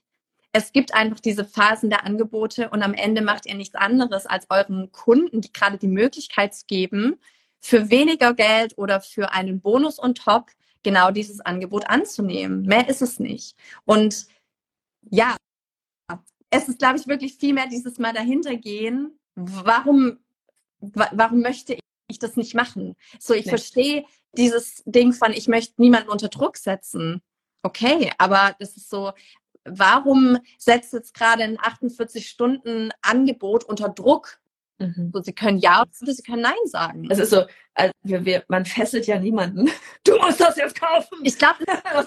es 0.52 0.72
gibt 0.72 0.94
einfach 0.94 1.20
diese 1.20 1.44
Phasen 1.44 1.88
der 1.90 2.04
Angebote 2.04 2.68
und 2.70 2.82
am 2.82 2.92
Ende 2.94 3.22
macht 3.22 3.46
ihr 3.46 3.54
nichts 3.54 3.74
anderes, 3.74 4.26
als 4.26 4.46
euren 4.50 4.92
Kunden, 4.92 5.40
die 5.40 5.52
gerade 5.52 5.78
die 5.78 5.88
Möglichkeit 5.88 6.54
zu 6.54 6.66
geben, 6.66 7.18
für 7.58 7.90
weniger 7.90 8.34
Geld 8.34 8.76
oder 8.76 9.00
für 9.00 9.32
einen 9.32 9.60
Bonus 9.60 9.98
on 9.98 10.14
top 10.14 10.50
genau 10.82 11.10
dieses 11.10 11.40
Angebot 11.40 11.88
anzunehmen. 11.88 12.62
Mehr 12.62 12.88
ist 12.88 13.02
es 13.02 13.18
nicht. 13.18 13.56
Und 13.84 14.26
ja, 15.10 15.36
es 16.50 16.68
ist, 16.68 16.78
glaube 16.78 16.98
ich, 16.98 17.06
wirklich 17.06 17.34
viel 17.36 17.54
mehr 17.54 17.66
dieses 17.68 17.98
Mal 17.98 18.12
dahinter 18.12 18.56
gehen. 18.56 19.18
Warum, 19.34 20.18
warum 20.80 21.40
möchte 21.40 21.78
ich 22.08 22.18
das 22.18 22.36
nicht 22.36 22.54
machen? 22.54 22.94
So, 23.18 23.32
ich 23.32 23.46
nee. 23.46 23.50
verstehe 23.50 24.04
dieses 24.36 24.82
Ding 24.84 25.12
von, 25.12 25.32
ich 25.32 25.48
möchte 25.48 25.80
niemanden 25.80 26.10
unter 26.10 26.28
Druck 26.28 26.58
setzen. 26.58 27.22
Okay, 27.62 28.12
aber 28.18 28.54
das 28.58 28.76
ist 28.76 28.90
so, 28.90 29.12
warum 29.64 30.38
setzt 30.58 30.92
jetzt 30.92 31.14
gerade 31.14 31.44
ein 31.44 31.56
48-Stunden-Angebot 31.58 33.64
unter 33.64 33.88
Druck? 33.88 34.38
Mhm. 34.78 35.10
So, 35.12 35.20
sie 35.22 35.32
können 35.32 35.58
ja 35.58 35.82
oder 35.82 36.12
sie 36.12 36.22
können 36.22 36.42
Nein 36.42 36.54
sagen. 36.64 37.08
Es 37.10 37.18
ist 37.18 37.30
so, 37.30 37.46
also 37.74 37.92
wir, 38.02 38.24
wir, 38.24 38.44
man 38.48 38.64
fesselt 38.64 39.06
ja 39.06 39.18
niemanden. 39.18 39.68
Du 40.04 40.16
musst 40.18 40.40
das 40.40 40.56
jetzt 40.56 40.80
kaufen. 40.80 41.18
Ich 41.22 41.38
glaube, 41.38 41.58
das, 41.66 42.06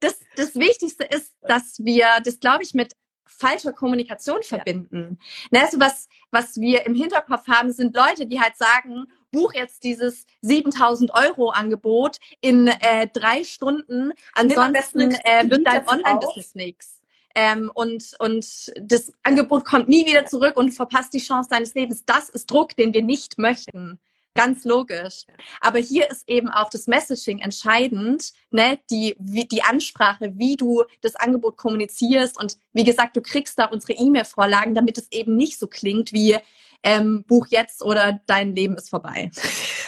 das, 0.00 0.18
das 0.34 0.54
Wichtigste 0.56 1.04
ist, 1.04 1.32
dass 1.42 1.78
wir, 1.78 2.06
das 2.24 2.40
glaube 2.40 2.64
ich, 2.64 2.74
mit 2.74 2.94
falscher 3.26 3.72
Kommunikation 3.72 4.42
verbinden. 4.42 5.18
Ja. 5.52 5.58
Ne, 5.58 5.64
also 5.64 5.78
was, 5.78 6.08
was 6.30 6.56
wir 6.56 6.86
im 6.86 6.94
Hinterkopf 6.94 7.46
haben, 7.46 7.72
sind 7.72 7.94
Leute, 7.94 8.26
die 8.26 8.40
halt 8.40 8.56
sagen, 8.56 9.06
buch 9.36 9.52
jetzt 9.52 9.84
dieses 9.84 10.24
7000 10.40 11.12
Euro 11.14 11.50
Angebot 11.50 12.16
in 12.40 12.68
äh, 12.68 13.06
drei 13.12 13.44
Stunden. 13.44 14.12
Ansonsten 14.32 15.12
äh, 15.12 15.48
wird 15.50 15.66
dein 15.66 15.86
Online-Business 15.86 16.54
nichts. 16.54 17.00
Ähm, 17.34 17.70
und, 17.74 18.16
und 18.18 18.72
das 18.80 19.12
Angebot 19.22 19.66
kommt 19.66 19.90
nie 19.90 20.06
wieder 20.06 20.24
zurück 20.24 20.56
und 20.56 20.72
verpasst 20.72 21.12
die 21.12 21.20
Chance 21.20 21.50
deines 21.50 21.74
Lebens. 21.74 22.02
Das 22.06 22.30
ist 22.30 22.50
Druck, 22.50 22.74
den 22.76 22.94
wir 22.94 23.02
nicht 23.02 23.36
möchten. 23.36 23.98
Ganz 24.34 24.64
logisch. 24.64 25.24
Aber 25.60 25.78
hier 25.78 26.10
ist 26.10 26.28
eben 26.28 26.48
auch 26.48 26.70
das 26.70 26.86
Messaging 26.86 27.40
entscheidend, 27.40 28.32
ne? 28.50 28.78
die, 28.90 29.16
wie, 29.18 29.44
die 29.44 29.62
Ansprache, 29.62 30.32
wie 30.36 30.56
du 30.56 30.84
das 31.02 31.16
Angebot 31.16 31.58
kommunizierst. 31.58 32.38
Und 32.38 32.56
wie 32.72 32.84
gesagt, 32.84 33.16
du 33.16 33.22
kriegst 33.22 33.58
da 33.58 33.66
unsere 33.66 33.94
E-Mail-Vorlagen, 33.94 34.74
damit 34.74 34.96
es 34.96 35.10
eben 35.10 35.36
nicht 35.36 35.58
so 35.58 35.66
klingt 35.66 36.12
wie, 36.14 36.38
ähm, 36.86 37.24
buch 37.24 37.48
jetzt 37.50 37.82
oder 37.82 38.20
dein 38.26 38.54
Leben 38.54 38.76
ist 38.76 38.90
vorbei. 38.90 39.30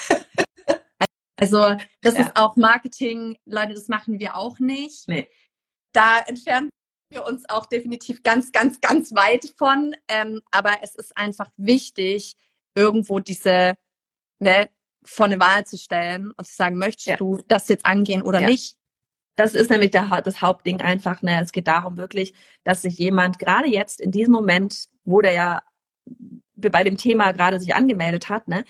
also 1.37 1.77
das 2.03 2.15
ja. 2.15 2.23
ist 2.23 2.37
auch 2.37 2.57
Marketing, 2.57 3.39
Leute, 3.47 3.75
das 3.75 3.87
machen 3.87 4.19
wir 4.19 4.37
auch 4.37 4.59
nicht. 4.59 5.07
Nee. 5.07 5.29
Da 5.93 6.19
entfernen 6.27 6.71
wir 7.11 7.25
uns 7.25 7.49
auch 7.49 7.67
definitiv 7.67 8.25
ganz, 8.25 8.51
ganz, 8.51 8.81
ganz 8.81 9.15
weit 9.15 9.55
von. 9.57 9.95
Ähm, 10.09 10.43
aber 10.51 10.79
es 10.83 10.97
ist 10.97 11.17
einfach 11.17 11.49
wichtig, 11.57 12.37
irgendwo 12.75 13.21
diese 13.21 13.75
ne, 14.41 14.69
vor 15.05 15.27
eine 15.27 15.39
Wahl 15.39 15.65
zu 15.65 15.79
stellen 15.79 16.33
und 16.33 16.47
zu 16.47 16.55
sagen, 16.55 16.77
möchtest 16.77 17.07
ja. 17.07 17.17
du 17.17 17.39
das 17.47 17.69
jetzt 17.69 17.87
angehen 17.87 18.23
oder 18.23 18.41
ja. 18.41 18.49
nicht? 18.49 18.77
Das 19.37 19.55
ist 19.55 19.71
nämlich 19.71 19.93
der, 19.93 20.21
das 20.23 20.43
Hauptding 20.43 20.81
einfach. 20.81 21.23
Ne? 21.23 21.41
Es 21.41 21.53
geht 21.53 21.69
darum 21.69 21.97
wirklich, 21.97 22.35
dass 22.65 22.83
sich 22.83 22.99
jemand 22.99 23.39
gerade 23.39 23.69
jetzt 23.69 24.01
in 24.01 24.11
diesem 24.11 24.33
Moment, 24.33 24.89
wo 25.05 25.21
der 25.21 25.33
ja 25.33 25.63
bei 26.59 26.85
dem 26.85 26.97
Thema 26.97 27.33
gerade 27.33 27.61
sich 27.61 27.75
angemeldet 27.75 28.29
hat, 28.29 28.49
ne, 28.49 28.65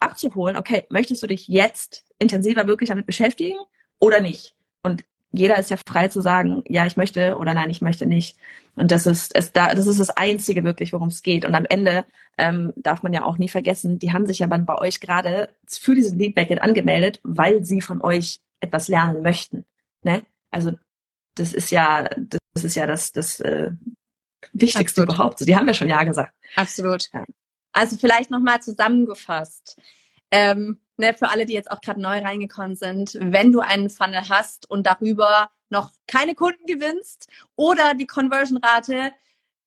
abzuholen, 0.00 0.56
okay, 0.56 0.84
möchtest 0.90 1.22
du 1.22 1.26
dich 1.26 1.48
jetzt 1.48 2.04
intensiver 2.18 2.66
wirklich 2.66 2.88
damit 2.88 3.06
beschäftigen 3.06 3.58
oder 3.98 4.20
nicht? 4.20 4.54
Und 4.82 5.04
jeder 5.30 5.58
ist 5.58 5.70
ja 5.70 5.76
frei 5.86 6.08
zu 6.08 6.20
sagen, 6.20 6.62
ja, 6.66 6.86
ich 6.86 6.96
möchte 6.96 7.36
oder 7.36 7.52
nein, 7.54 7.70
ich 7.70 7.82
möchte 7.82 8.06
nicht. 8.06 8.36
Und 8.76 8.90
das 8.90 9.06
ist 9.06 9.34
es 9.34 9.52
da, 9.52 9.74
das 9.74 9.86
ist 9.86 10.00
das 10.00 10.10
Einzige 10.10 10.64
wirklich, 10.64 10.92
worum 10.92 11.08
es 11.08 11.22
geht. 11.22 11.44
Und 11.44 11.54
am 11.54 11.66
Ende 11.68 12.04
ähm, 12.38 12.72
darf 12.76 13.02
man 13.02 13.12
ja 13.12 13.24
auch 13.24 13.36
nie 13.36 13.48
vergessen, 13.48 13.98
die 13.98 14.12
haben 14.12 14.26
sich 14.26 14.38
ja 14.38 14.46
dann 14.46 14.64
bei 14.66 14.76
euch 14.76 15.00
gerade 15.00 15.50
für 15.66 15.94
diesen 15.94 16.18
Lead 16.18 16.34
Backend 16.34 16.62
angemeldet, 16.62 17.20
weil 17.24 17.64
sie 17.64 17.80
von 17.80 18.00
euch 18.00 18.40
etwas 18.60 18.88
lernen 18.88 19.22
möchten. 19.22 19.64
Ne? 20.02 20.22
Also 20.50 20.72
das 21.34 21.52
ist 21.52 21.70
ja, 21.70 22.08
das 22.16 22.64
ist 22.64 22.74
ja 22.74 22.86
das, 22.86 23.12
das 23.12 23.40
äh, 23.40 23.70
Wichtigste 24.52 25.02
Absolut. 25.02 25.14
überhaupt. 25.14 25.40
Die 25.40 25.56
haben 25.56 25.66
ja 25.66 25.74
schon 25.74 25.88
ja 25.88 26.02
gesagt. 26.04 26.34
Absolut. 26.56 27.08
Ja. 27.12 27.24
Also 27.72 27.96
vielleicht 27.96 28.30
nochmal 28.30 28.60
zusammengefasst. 28.60 29.76
Ähm, 30.30 30.80
ne, 30.96 31.14
für 31.14 31.28
alle, 31.28 31.46
die 31.46 31.54
jetzt 31.54 31.70
auch 31.70 31.80
gerade 31.80 32.00
neu 32.00 32.18
reingekommen 32.18 32.76
sind, 32.76 33.16
wenn 33.20 33.52
du 33.52 33.60
einen 33.60 33.90
Funnel 33.90 34.28
hast 34.28 34.70
und 34.70 34.86
darüber 34.86 35.50
noch 35.70 35.92
keine 36.06 36.34
Kunden 36.34 36.66
gewinnst 36.66 37.28
oder 37.56 37.94
die 37.94 38.06
Conversion-Rate, 38.06 39.12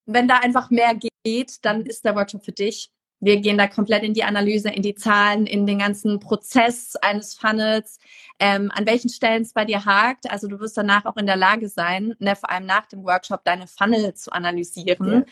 wenn 0.06 0.28
da 0.28 0.40
einfach 0.40 0.70
mehr 0.70 0.96
geht, 1.24 1.64
dann 1.64 1.86
ist 1.86 2.06
der 2.06 2.16
Workshop 2.16 2.44
für 2.44 2.52
dich. 2.52 2.92
Wir 3.22 3.40
gehen 3.40 3.58
da 3.58 3.68
komplett 3.68 4.04
in 4.04 4.14
die 4.14 4.24
Analyse, 4.24 4.70
in 4.70 4.82
die 4.82 4.96
Zahlen, 4.96 5.46
in 5.46 5.66
den 5.66 5.80
ganzen 5.80 6.20
Prozess 6.20 6.96
eines 6.98 7.36
Funnels, 7.36 8.00
ähm, 8.40 8.72
an 8.74 8.86
welchen 8.86 9.10
Stellen 9.10 9.44
es 9.44 9.54
bei 9.54 9.64
dir 9.64 9.86
hakt. 9.86 10.30
Also 10.30 10.48
du 10.48 10.60
wirst 10.60 10.76
danach 10.76 11.06
auch 11.06 11.18
in 11.18 11.28
der 11.28 11.38
Lage 11.38 11.70
sein, 11.70 12.16
ne, 12.20 12.36
vor 12.36 12.50
allem 12.50 12.66
nach 12.66 12.88
dem 12.88 13.04
Workshop, 13.04 13.44
deine 13.46 13.68
Funnel 13.68 14.14
zu 14.16 14.32
analysieren. 14.32 15.26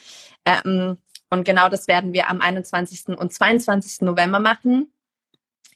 Ja. 0.48 0.62
Ähm, 0.64 0.98
und 1.30 1.44
genau 1.44 1.68
das 1.68 1.88
werden 1.88 2.14
wir 2.14 2.30
am 2.30 2.42
21. 2.42 3.18
und 3.18 3.34
22. 3.34 4.02
November 4.02 4.40
machen 4.40 4.92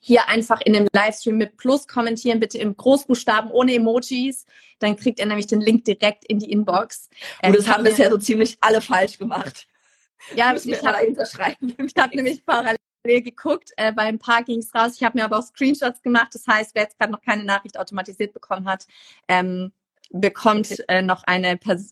hier 0.05 0.27
einfach 0.27 0.59
in 0.59 0.73
dem 0.73 0.87
Livestream 0.91 1.37
mit 1.37 1.55
Plus 1.55 1.87
kommentieren, 1.87 2.41
bitte 2.41 2.57
im 2.57 2.75
Großbuchstaben 2.75 3.49
ohne 3.51 3.73
Emojis. 3.73 4.45
Dann 4.79 4.97
kriegt 4.97 5.19
ihr 5.19 5.25
nämlich 5.25 5.47
den 5.47 5.61
Link 5.61 5.85
direkt 5.85 6.25
in 6.25 6.39
die 6.39 6.51
Inbox. 6.51 7.09
Und 7.41 7.55
das 7.55 7.67
ähm, 7.67 7.73
haben 7.73 7.83
bisher 7.85 8.09
so 8.11 8.17
ziemlich 8.17 8.57
alle 8.59 8.81
falsch 8.81 9.17
gemacht. 9.17 9.65
Ja, 10.35 10.53
ich 10.53 10.85
habe 10.85 11.05
ich 11.77 11.95
hab 11.97 12.13
nämlich 12.13 12.45
parallel 12.45 12.77
geguckt, 13.03 13.71
äh, 13.77 13.91
bei 13.91 14.03
ein 14.03 14.19
paar 14.19 14.43
ging 14.43 14.59
es 14.59 14.73
raus. 14.73 14.93
Ich 14.95 15.03
habe 15.03 15.17
mir 15.17 15.25
aber 15.25 15.39
auch 15.39 15.43
Screenshots 15.43 16.01
gemacht. 16.01 16.29
Das 16.33 16.47
heißt, 16.47 16.73
wer 16.73 16.83
jetzt 16.83 16.97
gerade 16.97 17.11
noch 17.11 17.21
keine 17.21 17.43
Nachricht 17.43 17.77
automatisiert 17.77 18.33
bekommen 18.33 18.67
hat, 18.67 18.87
ähm, 19.27 19.73
bekommt 20.11 20.83
äh, 20.87 21.01
noch 21.01 21.23
eine 21.23 21.57
Person 21.57 21.91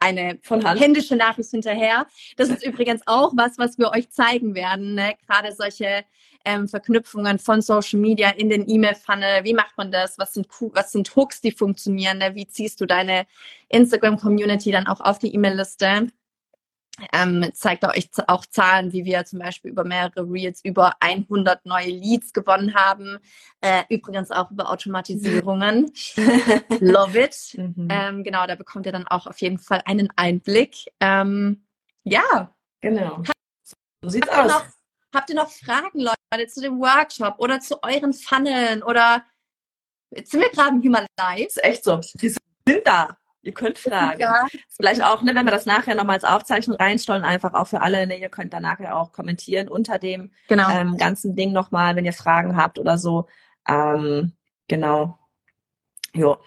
eine 0.00 0.38
von 0.42 0.64
händische 0.64 1.16
Nachricht 1.16 1.50
hinterher. 1.50 2.06
Das 2.36 2.48
ist 2.48 2.64
übrigens 2.64 3.02
auch 3.06 3.32
was, 3.36 3.58
was 3.58 3.78
wir 3.78 3.90
euch 3.90 4.10
zeigen 4.10 4.54
werden. 4.54 4.94
Ne? 4.94 5.14
Gerade 5.26 5.52
solche 5.52 6.04
ähm, 6.44 6.68
Verknüpfungen 6.68 7.38
von 7.38 7.60
Social 7.60 7.98
Media 7.98 8.30
in 8.30 8.48
den 8.48 8.68
E-Mail-Funnel. 8.68 9.44
Wie 9.44 9.54
macht 9.54 9.76
man 9.76 9.90
das? 9.90 10.18
Was 10.18 10.34
sind, 10.34 10.46
was 10.72 10.92
sind 10.92 11.14
Hooks, 11.16 11.40
die 11.40 11.52
funktionieren? 11.52 12.18
Ne? 12.18 12.34
Wie 12.34 12.46
ziehst 12.46 12.80
du 12.80 12.86
deine 12.86 13.26
Instagram-Community 13.68 14.70
dann 14.70 14.86
auch 14.86 15.00
auf 15.00 15.18
die 15.18 15.34
E-Mail-Liste? 15.34 16.08
Ähm, 17.12 17.50
zeigt 17.54 17.84
euch 17.84 18.08
auch 18.26 18.44
Zahlen, 18.46 18.92
wie 18.92 19.04
wir 19.04 19.24
zum 19.24 19.38
Beispiel 19.38 19.70
über 19.70 19.84
mehrere 19.84 20.22
Reels 20.22 20.64
über 20.64 20.94
100 21.00 21.64
neue 21.66 21.90
Leads 21.90 22.32
gewonnen 22.32 22.74
haben. 22.74 23.18
Äh, 23.60 23.84
übrigens 23.88 24.30
auch 24.30 24.50
über 24.50 24.70
Automatisierungen. 24.70 25.92
Love 26.80 27.20
it. 27.20 27.36
Mhm. 27.56 27.88
Ähm, 27.90 28.24
genau, 28.24 28.46
da 28.46 28.54
bekommt 28.54 28.86
ihr 28.86 28.92
dann 28.92 29.06
auch 29.06 29.26
auf 29.26 29.40
jeden 29.40 29.58
Fall 29.58 29.82
einen 29.84 30.08
Einblick. 30.16 30.76
Ähm, 31.00 31.64
ja. 32.04 32.54
Genau. 32.80 33.22
So 34.02 34.08
sieht's 34.08 34.28
aus. 34.28 34.50
Noch, 34.50 34.64
Habt 35.14 35.30
ihr 35.30 35.36
noch 35.36 35.50
Fragen, 35.50 36.00
Leute, 36.00 36.48
zu 36.48 36.60
dem 36.60 36.78
Workshop 36.80 37.36
oder 37.38 37.60
zu 37.60 37.82
euren 37.82 38.12
Funneln 38.12 38.82
oder 38.82 39.24
jetzt 40.10 40.30
sind 40.30 40.40
wir 40.40 40.50
gerade 40.50 40.76
im 40.76 40.82
Human 40.82 41.06
Life? 41.18 41.46
Ist 41.46 41.64
echt 41.64 41.84
so. 41.84 41.98
Die 42.14 42.28
sind 42.28 42.40
da. 42.84 43.16
Ihr 43.42 43.52
könnt 43.52 43.78
fragen. 43.78 44.20
Ja. 44.20 44.46
Vielleicht 44.68 45.02
auch, 45.02 45.22
ne, 45.22 45.34
wenn 45.34 45.46
wir 45.46 45.52
das 45.52 45.64
nachher 45.64 45.94
nochmal 45.94 46.16
als 46.16 46.24
Aufzeichnung 46.24 46.76
reinstellen, 46.76 47.22
einfach 47.22 47.54
auch 47.54 47.68
für 47.68 47.80
alle, 47.80 48.06
ne, 48.06 48.18
ihr 48.18 48.28
könnt 48.28 48.52
dann 48.52 48.62
nachher 48.62 48.96
auch 48.96 49.12
kommentieren 49.12 49.68
unter 49.68 49.98
dem 49.98 50.32
genau. 50.48 50.68
ähm, 50.70 50.96
ganzen 50.96 51.36
Ding 51.36 51.52
nochmal, 51.52 51.94
wenn 51.96 52.04
ihr 52.04 52.12
Fragen 52.12 52.56
habt 52.56 52.78
oder 52.78 52.98
so. 52.98 53.26
Ähm, 53.66 54.32
genau. 54.66 55.18
Jo. 56.14 56.38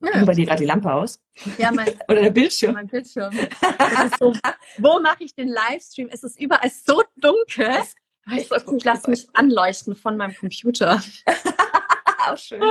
Ja. 0.00 0.22
Über 0.22 0.32
die 0.32 0.46
gerade 0.46 0.60
die 0.60 0.66
Lampe 0.66 0.92
aus? 0.92 1.20
Ja, 1.58 1.72
mein, 1.72 1.88
Oder 2.08 2.22
der 2.22 2.30
Bildschirm. 2.30 2.74
Mein 2.74 2.86
Bildschirm. 2.86 3.32
So, 4.18 4.32
wo 4.78 5.00
mache 5.00 5.24
ich 5.24 5.34
den 5.34 5.48
Livestream? 5.48 6.08
Es 6.10 6.22
ist 6.22 6.40
überall 6.40 6.70
so 6.70 7.02
dunkel. 7.16 7.70
Ich, 8.32 8.50
ich 8.50 8.84
lasse 8.84 9.10
mich 9.10 9.28
anleuchten 9.34 9.96
von 9.96 10.16
meinem 10.16 10.34
Computer. 10.34 11.02
Auch 12.26 12.36
schön. 12.36 12.62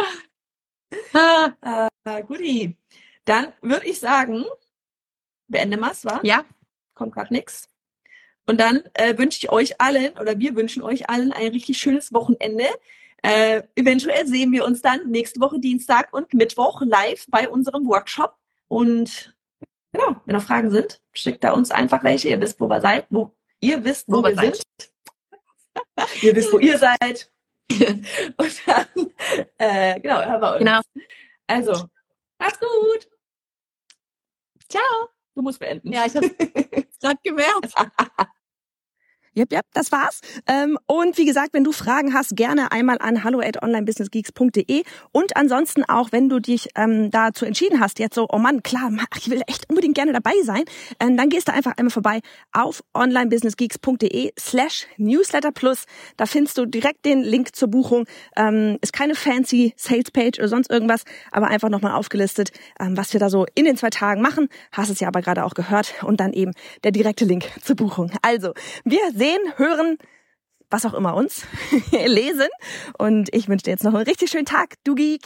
Ah. 1.14 1.88
Uh, 2.08 2.24
guti. 2.24 2.78
Dann 3.28 3.52
würde 3.62 3.86
ich 3.86 4.00
sagen, 4.00 4.46
beende 5.50 5.76
mal, 5.78 5.92
wa? 6.04 6.22
Ja. 6.24 6.46
Kommt 6.94 7.14
gerade 7.14 7.34
nichts. 7.34 7.70
Und 8.46 8.62
dann 8.62 8.84
äh, 8.94 9.18
wünsche 9.18 9.40
ich 9.40 9.52
euch 9.52 9.82
allen 9.82 10.18
oder 10.18 10.40
wir 10.40 10.56
wünschen 10.56 10.82
euch 10.82 11.10
allen 11.10 11.34
ein 11.34 11.50
richtig 11.50 11.78
schönes 11.78 12.14
Wochenende. 12.14 12.64
Äh, 13.22 13.64
eventuell 13.76 14.26
sehen 14.26 14.54
wir 14.54 14.64
uns 14.64 14.82
dann 14.82 15.10
nächste 15.10 15.42
Woche 15.42 15.60
Dienstag 15.60 16.14
und 16.14 16.34
Mittwoch 16.34 16.82
live 16.82 17.26
bei 17.28 17.50
unserem 17.50 17.86
Workshop. 17.86 18.38
Und 18.70 19.36
genau, 19.92 20.22
wenn 20.24 20.36
noch 20.36 20.44
Fragen 20.44 20.72
sind, 20.72 21.02
schickt 21.12 21.44
da 21.44 21.52
uns 21.52 21.70
einfach 21.70 22.06
welche. 22.06 22.30
Ihr 22.30 22.40
wisst, 22.40 22.62
wo 22.62 22.70
wir 22.70 22.80
seid, 22.80 23.08
wo 23.10 23.36
ihr 23.60 23.84
wisst, 23.84 24.08
wo, 24.08 24.20
wo 24.20 24.24
wir 24.24 24.36
seid. 24.36 24.56
sind. 24.56 26.24
ihr 26.24 26.34
wisst, 26.34 26.54
wo 26.54 26.60
ihr 26.60 26.78
seid. 26.78 27.30
und 28.38 28.68
dann, 28.68 29.12
äh, 29.58 30.00
genau, 30.00 30.24
hören 30.24 30.42
wir 30.42 30.52
uns. 30.52 30.60
Genau. 30.60 30.80
Also, 31.48 31.90
macht's 32.40 32.60
gut. 32.62 33.10
Ciao. 34.70 35.10
Du 35.36 35.42
musst 35.42 35.60
beenden. 35.60 35.94
Ja, 35.94 36.06
ich 36.06 36.16
habe 36.16 36.30
gerade 37.02 37.20
gemerkt. 37.24 37.74
Yep, 39.38 39.54
yep, 39.54 39.66
das 39.74 39.92
war's. 39.92 40.22
Ähm, 40.48 40.80
und 40.88 41.20
wie 41.20 41.26
gesagt, 41.26 41.54
wenn 41.54 41.64
du 41.64 41.72
Fragen 41.72 42.16
hast, 42.16 42.36
gerne 42.36 42.72
einmal 42.72 42.98
an 43.00 43.24
hallo 43.24 43.40
at 43.40 43.62
onlinebusinessgeeks.de 43.62 44.84
und 45.12 45.38
ansonsten 45.38 45.84
auch, 45.84 46.12
wenn 46.12 46.28
du 46.28 46.40
dich 46.40 46.70
ähm, 46.76 47.12
dazu 47.12 47.46
entschieden 47.46 47.80
hast, 47.80 48.00
jetzt 48.00 48.16
so, 48.16 48.26
oh 48.32 48.40
Mann, 48.40 48.64
klar, 48.64 48.92
ich 49.16 49.30
will 49.30 49.44
echt 49.46 49.70
unbedingt 49.70 49.94
gerne 49.94 50.12
dabei 50.12 50.34
sein, 50.44 50.64
ähm, 51.00 51.18
dann 51.18 51.30
gehst 51.30 51.50
du 51.50 51.54
einfach 51.54 51.74
einmal 51.78 51.92
vorbei 51.92 52.22
auf 52.52 52.82
onlinebusinessgeeks.de 52.96 54.32
slash 54.40 54.88
newsletter 54.98 55.52
plus. 55.52 55.84
Da 56.16 56.26
findest 56.26 56.58
du 56.58 56.66
direkt 56.66 57.06
den 57.06 57.22
Link 57.22 57.56
zur 57.56 57.68
Buchung. 57.68 58.06
Ist 58.82 58.94
keine 58.94 59.14
fancy 59.14 59.74
Sales 59.78 60.10
Page 60.12 60.40
oder 60.40 60.48
sonst 60.48 60.72
irgendwas, 60.72 61.04
aber 61.32 61.48
einfach 61.48 61.70
nochmal 61.70 61.92
aufgelistet, 61.92 62.52
was 62.80 63.14
wir 63.14 63.20
da 63.20 63.30
so 63.30 63.46
in 63.54 63.66
den 63.66 63.78
zwei 63.78 63.90
Tagen 63.90 64.22
machen. 64.22 64.48
Hast 64.72 64.90
es 64.90 65.00
ja 65.00 65.08
aber 65.10 65.22
gerade 65.22 65.46
auch 65.46 65.54
gehört 65.54 65.94
und 66.04 66.20
dann 66.20 66.34
eben 66.34 66.54
der 66.84 66.92
direkte 66.92 67.26
Link 67.26 67.46
zur 67.62 67.76
Buchung. 67.76 68.12
Also, 68.22 68.54
wir 68.84 69.12
sehen 69.14 69.27
sehen, 69.28 69.54
hören, 69.58 69.98
was 70.70 70.86
auch 70.86 70.94
immer 70.94 71.16
uns, 71.16 71.46
lesen. 71.92 72.48
Und 72.98 73.34
ich 73.34 73.48
wünsche 73.48 73.64
dir 73.64 73.72
jetzt 73.72 73.84
noch 73.84 73.94
einen 73.94 74.06
richtig 74.06 74.30
schönen 74.30 74.46
Tag, 74.46 74.76
du 74.84 74.96
Geek. 74.96 75.22